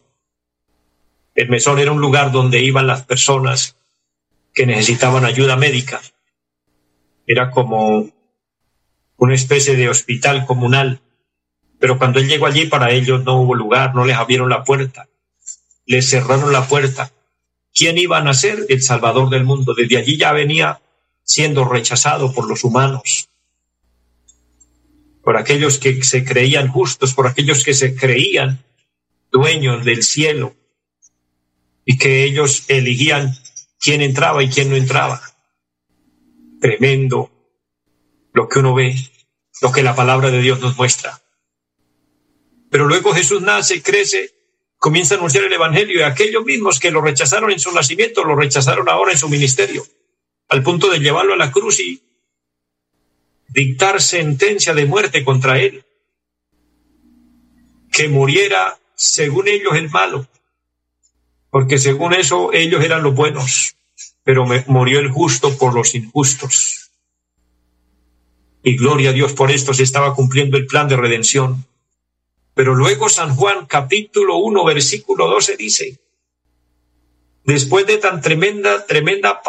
El 1.33 1.49
mesón 1.49 1.79
era 1.79 1.91
un 1.91 1.99
lugar 1.99 2.31
donde 2.31 2.61
iban 2.61 2.85
las 2.85 3.03
personas 3.03 3.75
que 4.53 4.67
necesitaban 4.67 5.25
ayuda 5.25 5.55
médica. 5.55 5.99
Era 7.25 7.49
como 7.49 8.11
una 9.17 9.33
especie 9.33 9.75
de 9.75 9.89
hospital 9.89 10.45
comunal. 10.45 11.01
Pero 11.79 11.97
cuando 11.97 12.19
él 12.19 12.27
llegó 12.27 12.45
allí, 12.45 12.67
para 12.67 12.91
ellos 12.91 13.23
no 13.23 13.41
hubo 13.41 13.55
lugar, 13.55 13.95
no 13.95 14.05
les 14.05 14.15
abrieron 14.15 14.51
la 14.51 14.63
puerta, 14.63 15.09
les 15.87 16.07
cerraron 16.07 16.53
la 16.53 16.67
puerta. 16.67 17.11
¿Quién 17.73 17.97
iba 17.97 18.19
a 18.19 18.23
nacer? 18.23 18.67
El 18.69 18.83
Salvador 18.83 19.31
del 19.31 19.43
mundo. 19.43 19.73
Desde 19.73 19.97
allí 19.97 20.17
ya 20.19 20.31
venía 20.33 20.81
siendo 21.23 21.65
rechazado 21.65 22.31
por 22.31 22.47
los 22.47 22.63
humanos, 22.63 23.30
por 25.23 25.37
aquellos 25.37 25.77
que 25.77 26.03
se 26.03 26.23
creían 26.23 26.67
justos, 26.67 27.13
por 27.13 27.27
aquellos 27.27 27.63
que 27.63 27.73
se 27.73 27.95
creían 27.95 28.63
dueños 29.31 29.85
del 29.85 30.03
cielo 30.03 30.55
y 31.85 31.97
que 31.97 32.23
ellos 32.23 32.65
elegían 32.67 33.35
quién 33.79 34.01
entraba 34.01 34.43
y 34.43 34.49
quién 34.49 34.69
no 34.69 34.75
entraba. 34.75 35.21
Tremendo 36.59 37.31
lo 38.33 38.47
que 38.47 38.59
uno 38.59 38.73
ve, 38.73 38.95
lo 39.61 39.71
que 39.71 39.83
la 39.83 39.95
palabra 39.95 40.31
de 40.31 40.41
Dios 40.41 40.59
nos 40.59 40.77
muestra. 40.77 41.21
Pero 42.69 42.87
luego 42.87 43.13
Jesús 43.13 43.41
nace, 43.41 43.81
crece, 43.81 44.31
comienza 44.77 45.15
a 45.15 45.17
anunciar 45.17 45.43
el 45.43 45.53
Evangelio 45.53 45.99
y 45.99 46.03
aquellos 46.03 46.45
mismos 46.45 46.79
que 46.79 46.91
lo 46.91 47.01
rechazaron 47.01 47.51
en 47.51 47.59
su 47.59 47.71
nacimiento, 47.71 48.23
lo 48.23 48.35
rechazaron 48.35 48.87
ahora 48.89 49.11
en 49.11 49.17
su 49.17 49.27
ministerio, 49.27 49.85
al 50.49 50.63
punto 50.63 50.89
de 50.89 50.99
llevarlo 50.99 51.33
a 51.33 51.37
la 51.37 51.51
cruz 51.51 51.79
y 51.79 52.01
dictar 53.51 54.01
sentencia 54.01 54.73
de 54.73 54.85
muerte 54.85 55.23
contra 55.23 55.59
él, 55.59 55.83
que 57.91 58.07
muriera 58.07 58.77
según 58.95 59.47
ellos 59.47 59.75
el 59.75 59.89
malo, 59.89 60.27
porque 61.49 61.77
según 61.77 62.13
eso 62.13 62.53
ellos 62.53 62.83
eran 62.83 63.03
los 63.03 63.13
buenos, 63.13 63.75
pero 64.23 64.45
murió 64.67 64.99
el 64.99 65.09
justo 65.09 65.57
por 65.57 65.73
los 65.73 65.93
injustos. 65.95 66.91
Y 68.63 68.77
gloria 68.77 69.09
a 69.09 69.13
Dios 69.13 69.33
por 69.33 69.51
esto 69.51 69.73
se 69.73 69.83
estaba 69.83 70.15
cumpliendo 70.15 70.55
el 70.55 70.67
plan 70.67 70.87
de 70.87 70.95
redención. 70.95 71.65
Pero 72.53 72.75
luego 72.75 73.09
San 73.09 73.35
Juan 73.35 73.65
capítulo 73.65 74.37
1 74.37 74.63
versículo 74.65 75.27
12 75.27 75.57
dice, 75.57 75.99
después 77.43 77.85
de 77.87 77.97
tan 77.97 78.21
tremenda, 78.21 78.85
tremenda 78.85 79.41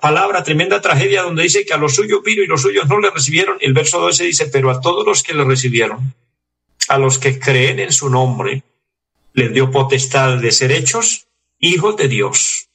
palabra, 0.00 0.42
tremenda 0.42 0.80
tragedia 0.80 1.22
donde 1.22 1.42
dice 1.42 1.64
que 1.64 1.74
a 1.74 1.78
los 1.78 1.94
suyos 1.94 2.22
vino 2.24 2.42
y 2.42 2.46
los 2.46 2.62
suyos 2.62 2.88
no 2.88 3.00
le 3.00 3.10
recibieron, 3.10 3.56
el 3.60 3.72
verso 3.72 4.00
12 4.00 4.24
dice, 4.24 4.46
pero 4.46 4.70
a 4.70 4.80
todos 4.80 5.06
los 5.06 5.22
que 5.22 5.34
le 5.34 5.44
recibieron, 5.44 6.14
a 6.88 6.98
los 6.98 7.18
que 7.18 7.38
creen 7.38 7.78
en 7.80 7.92
su 7.92 8.10
nombre, 8.10 8.62
les 9.34 9.52
dio 9.52 9.70
potestad 9.70 10.38
de 10.38 10.52
ser 10.52 10.72
hechos 10.72 11.26
hijos 11.58 11.96
de 11.96 12.08
Dios. 12.08 12.68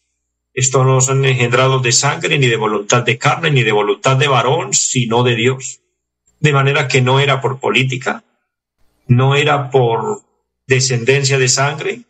Esto 0.54 0.84
no 0.84 1.02
son 1.02 1.24
engendrados 1.24 1.84
de 1.84 1.92
sangre, 1.92 2.40
ni 2.40 2.48
de 2.48 2.56
voluntad 2.56 3.04
de 3.04 3.18
carne, 3.20 3.52
ni 3.52 3.64
de 3.64 3.72
voluntad 3.72 4.18
de 4.18 4.28
varón, 4.28 4.74
sino 4.74 5.22
de 5.24 5.36
Dios. 5.36 5.82
De 6.40 6.52
manera 6.52 6.88
que 6.88 7.02
no 7.02 7.20
era 7.20 7.42
por 7.42 7.60
política, 7.60 8.24
no 9.08 9.36
era 9.36 9.70
por 9.70 10.24
descendencia 10.66 11.38
de 11.38 11.48
sangre, 11.48 12.02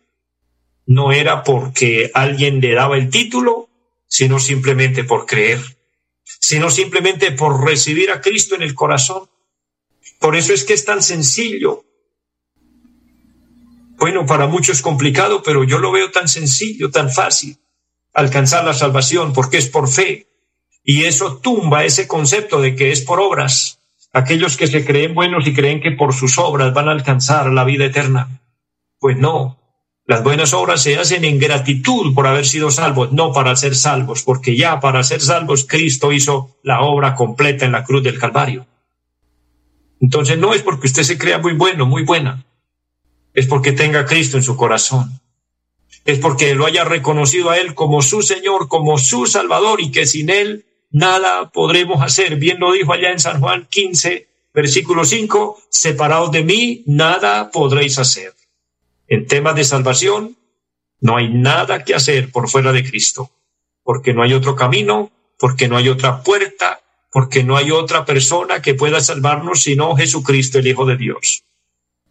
no 0.88 1.12
era 1.12 1.44
porque 1.44 2.10
alguien 2.14 2.60
le 2.60 2.72
daba 2.72 2.96
el 2.96 3.10
título, 3.10 3.68
sino 4.06 4.38
simplemente 4.38 5.04
por 5.04 5.26
creer, 5.26 5.60
sino 6.24 6.70
simplemente 6.70 7.30
por 7.30 7.62
recibir 7.62 8.10
a 8.10 8.22
Cristo 8.22 8.54
en 8.54 8.62
el 8.62 8.74
corazón. 8.74 9.28
Por 10.18 10.34
eso 10.34 10.54
es 10.54 10.64
que 10.64 10.72
es 10.72 10.86
tan 10.86 11.02
sencillo. 11.02 11.84
Bueno, 13.98 14.24
para 14.24 14.46
muchos 14.46 14.78
es 14.78 14.82
complicado, 14.82 15.42
pero 15.42 15.62
yo 15.62 15.78
lo 15.78 15.92
veo 15.92 16.10
tan 16.10 16.26
sencillo, 16.26 16.90
tan 16.90 17.10
fácil, 17.10 17.58
alcanzar 18.14 18.64
la 18.64 18.72
salvación, 18.72 19.34
porque 19.34 19.58
es 19.58 19.68
por 19.68 19.90
fe. 19.90 20.26
Y 20.82 21.04
eso 21.04 21.36
tumba 21.36 21.84
ese 21.84 22.08
concepto 22.08 22.62
de 22.62 22.74
que 22.74 22.92
es 22.92 23.02
por 23.02 23.20
obras. 23.20 23.80
Aquellos 24.14 24.56
que 24.56 24.66
se 24.66 24.86
creen 24.86 25.14
buenos 25.14 25.46
y 25.46 25.52
creen 25.52 25.82
que 25.82 25.90
por 25.90 26.14
sus 26.14 26.38
obras 26.38 26.72
van 26.72 26.88
a 26.88 26.92
alcanzar 26.92 27.52
la 27.52 27.64
vida 27.64 27.84
eterna. 27.84 28.40
Pues 28.98 29.18
no, 29.18 29.58
las 30.08 30.22
buenas 30.22 30.54
obras 30.54 30.82
se 30.82 30.96
hacen 30.96 31.22
en 31.26 31.38
gratitud 31.38 32.14
por 32.14 32.26
haber 32.26 32.46
sido 32.46 32.70
salvos, 32.70 33.12
no 33.12 33.30
para 33.30 33.54
ser 33.56 33.76
salvos, 33.76 34.22
porque 34.22 34.56
ya 34.56 34.80
para 34.80 35.04
ser 35.04 35.20
salvos 35.20 35.66
Cristo 35.68 36.12
hizo 36.12 36.56
la 36.62 36.80
obra 36.80 37.14
completa 37.14 37.66
en 37.66 37.72
la 37.72 37.84
cruz 37.84 38.02
del 38.02 38.18
Calvario. 38.18 38.66
Entonces 40.00 40.38
no 40.38 40.54
es 40.54 40.62
porque 40.62 40.86
usted 40.86 41.02
se 41.02 41.18
crea 41.18 41.36
muy 41.36 41.52
bueno, 41.52 41.84
muy 41.84 42.04
buena, 42.04 42.46
es 43.34 43.46
porque 43.46 43.72
tenga 43.72 44.06
Cristo 44.06 44.38
en 44.38 44.42
su 44.42 44.56
corazón, 44.56 45.20
es 46.06 46.18
porque 46.18 46.54
lo 46.54 46.64
haya 46.64 46.84
reconocido 46.84 47.50
a 47.50 47.58
Él 47.58 47.74
como 47.74 48.00
su 48.00 48.22
Señor, 48.22 48.68
como 48.68 48.96
su 48.96 49.26
Salvador 49.26 49.82
y 49.82 49.90
que 49.90 50.06
sin 50.06 50.30
Él 50.30 50.64
nada 50.90 51.50
podremos 51.50 52.02
hacer. 52.02 52.36
Bien 52.36 52.58
lo 52.60 52.72
dijo 52.72 52.94
allá 52.94 53.12
en 53.12 53.20
San 53.20 53.42
Juan 53.42 53.66
15, 53.68 54.26
versículo 54.54 55.04
5, 55.04 55.64
separados 55.68 56.32
de 56.32 56.44
mí, 56.44 56.82
nada 56.86 57.50
podréis 57.50 57.98
hacer. 57.98 58.37
En 59.08 59.26
temas 59.26 59.54
de 59.54 59.64
salvación, 59.64 60.36
no 61.00 61.16
hay 61.16 61.30
nada 61.30 61.82
que 61.82 61.94
hacer 61.94 62.30
por 62.30 62.48
fuera 62.48 62.72
de 62.72 62.84
Cristo, 62.84 63.30
porque 63.82 64.12
no 64.12 64.22
hay 64.22 64.34
otro 64.34 64.54
camino, 64.54 65.10
porque 65.38 65.66
no 65.66 65.78
hay 65.78 65.88
otra 65.88 66.22
puerta, 66.22 66.80
porque 67.10 67.42
no 67.42 67.56
hay 67.56 67.70
otra 67.70 68.04
persona 68.04 68.60
que 68.60 68.74
pueda 68.74 69.00
salvarnos 69.00 69.62
sino 69.62 69.96
Jesucristo, 69.96 70.58
el 70.58 70.66
Hijo 70.66 70.84
de 70.84 70.96
Dios. 70.96 71.44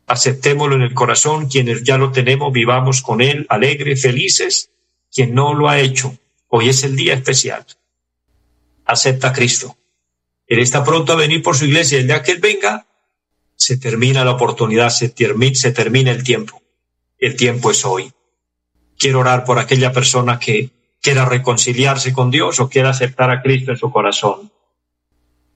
Aceptémoslo 0.07 0.75
en 0.75 0.81
el 0.81 0.95
corazón, 0.95 1.47
quienes 1.47 1.83
ya 1.83 1.99
lo 1.99 2.11
tenemos, 2.11 2.51
vivamos 2.51 3.03
con 3.03 3.21
Él, 3.21 3.45
alegres, 3.49 4.01
felices. 4.01 4.71
Quien 5.13 5.35
no 5.35 5.53
lo 5.53 5.69
ha 5.69 5.79
hecho, 5.79 6.17
hoy 6.47 6.69
es 6.69 6.83
el 6.83 6.95
día 6.95 7.13
especial. 7.13 7.65
Acepta 8.85 9.29
a 9.29 9.33
Cristo. 9.33 9.77
Él 10.47 10.59
está 10.59 10.83
pronto 10.83 11.13
a 11.13 11.17
venir 11.17 11.43
por 11.43 11.55
su 11.55 11.65
iglesia. 11.65 11.99
El 11.99 12.07
día 12.07 12.23
que 12.23 12.31
Él 12.31 12.39
venga, 12.39 12.87
se 13.55 13.77
termina 13.77 14.23
la 14.23 14.31
oportunidad, 14.31 14.89
se, 14.89 15.13
se 15.53 15.71
termina 15.71 16.11
el 16.11 16.23
tiempo 16.23 16.61
el 17.17 17.35
tiempo 17.35 17.71
es 17.71 17.85
hoy. 17.85 18.11
Quiero 18.97 19.19
orar 19.19 19.43
por 19.43 19.59
aquella 19.59 19.91
persona 19.91 20.39
que 20.39 20.71
quiera 21.01 21.25
reconciliarse 21.25 22.13
con 22.13 22.31
Dios 22.31 22.59
o 22.59 22.69
quiera 22.69 22.89
aceptar 22.89 23.29
a 23.29 23.41
Cristo 23.41 23.71
en 23.71 23.77
su 23.77 23.91
corazón. 23.91 24.51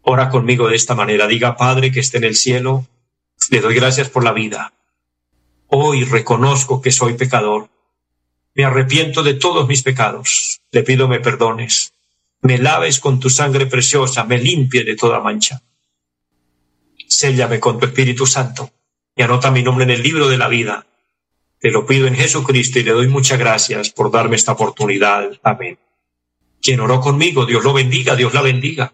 Ora 0.01 0.29
conmigo 0.29 0.67
de 0.67 0.75
esta 0.75 0.95
manera. 0.95 1.27
Diga, 1.27 1.55
Padre 1.55 1.91
que 1.91 1.99
esté 1.99 2.17
en 2.17 2.23
el 2.23 2.35
cielo, 2.35 2.87
le 3.49 3.61
doy 3.61 3.75
gracias 3.75 4.09
por 4.09 4.23
la 4.23 4.33
vida. 4.33 4.73
Hoy 5.67 6.03
reconozco 6.03 6.81
que 6.81 6.91
soy 6.91 7.13
pecador. 7.13 7.69
Me 8.53 8.65
arrepiento 8.65 9.23
de 9.23 9.35
todos 9.35 9.67
mis 9.67 9.83
pecados. 9.83 10.61
Le 10.71 10.83
pido 10.83 11.07
me 11.07 11.19
perdones. 11.19 11.93
Me 12.41 12.57
laves 12.57 12.99
con 12.99 13.19
tu 13.19 13.29
sangre 13.29 13.67
preciosa, 13.67 14.23
me 14.23 14.39
limpie 14.39 14.83
de 14.83 14.95
toda 14.95 15.19
mancha. 15.19 15.61
Séllame 17.07 17.59
con 17.59 17.79
tu 17.79 17.85
Espíritu 17.85 18.25
Santo 18.25 18.71
y 19.15 19.21
anota 19.21 19.51
mi 19.51 19.61
nombre 19.61 19.83
en 19.83 19.91
el 19.91 20.01
libro 20.01 20.27
de 20.27 20.37
la 20.37 20.47
vida 20.47 20.87
te 21.61 21.69
lo 21.69 21.85
pido 21.85 22.07
en 22.07 22.15
Jesucristo 22.15 22.79
y 22.79 22.83
le 22.83 22.91
doy 22.91 23.07
muchas 23.07 23.37
gracias 23.37 23.91
por 23.91 24.09
darme 24.09 24.35
esta 24.35 24.53
oportunidad. 24.53 25.29
Amén. 25.43 25.77
Quien 26.59 26.79
oró 26.79 26.99
conmigo, 26.99 27.45
Dios 27.45 27.63
lo 27.63 27.71
bendiga, 27.71 28.15
Dios 28.15 28.33
la 28.33 28.41
bendiga. 28.41 28.93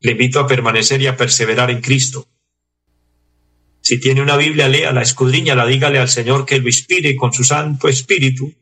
Le 0.00 0.12
invito 0.12 0.40
a 0.40 0.46
permanecer 0.46 1.02
y 1.02 1.08
a 1.08 1.16
perseverar 1.16 1.70
en 1.70 1.82
Cristo. 1.82 2.26
Si 3.82 4.00
tiene 4.00 4.22
una 4.22 4.38
Biblia, 4.38 4.66
léala, 4.66 5.02
escudriñala, 5.02 5.66
dígale 5.66 5.98
al 5.98 6.08
Señor 6.08 6.46
que 6.46 6.58
lo 6.58 6.68
inspire 6.68 7.14
con 7.16 7.34
su 7.34 7.44
Santo 7.44 7.86
Espíritu 7.86 8.54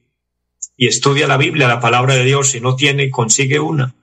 y 0.77 0.89
estudia 0.89 1.29
la 1.29 1.37
Biblia, 1.37 1.69
la 1.69 1.81
palabra 1.81 2.17
de 2.17 2.25
Dios. 2.25 2.51
Si 2.51 2.61
no 2.61 2.75
tiene, 2.75 3.09
consigue 3.09 3.61
una. 3.61 3.95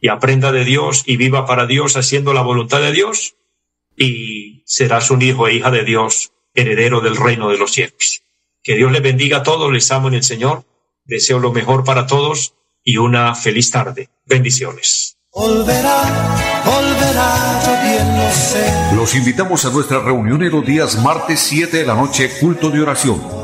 Y 0.00 0.08
aprenda 0.08 0.52
de 0.52 0.64
Dios 0.64 1.02
y 1.04 1.18
viva 1.18 1.44
para 1.44 1.66
Dios 1.66 1.98
haciendo 1.98 2.32
la 2.32 2.40
voluntad 2.40 2.80
de 2.80 2.92
Dios 2.92 3.36
y 3.94 4.62
serás 4.64 5.10
un 5.10 5.20
hijo 5.20 5.48
e 5.48 5.54
hija 5.54 5.70
de 5.70 5.84
Dios, 5.84 6.32
heredero 6.54 7.02
del 7.02 7.16
reino 7.16 7.50
de 7.50 7.58
los 7.58 7.72
cielos. 7.72 8.23
Que 8.64 8.76
Dios 8.76 8.90
les 8.90 9.02
bendiga 9.02 9.38
a 9.38 9.42
todos, 9.42 9.70
les 9.70 9.90
amo 9.90 10.08
en 10.08 10.14
el 10.14 10.24
Señor, 10.24 10.64
deseo 11.04 11.38
lo 11.38 11.52
mejor 11.52 11.84
para 11.84 12.06
todos 12.06 12.54
y 12.82 12.96
una 12.96 13.34
feliz 13.34 13.70
tarde. 13.70 14.08
Bendiciones. 14.24 15.18
Los 18.96 19.14
invitamos 19.14 19.66
a 19.66 19.70
nuestra 19.70 20.00
reunión 20.00 20.42
en 20.42 20.50
los 20.50 20.64
días 20.64 20.96
martes 21.02 21.40
7 21.40 21.76
de 21.76 21.86
la 21.86 21.94
noche, 21.94 22.30
culto 22.40 22.70
de 22.70 22.80
oración 22.80 23.43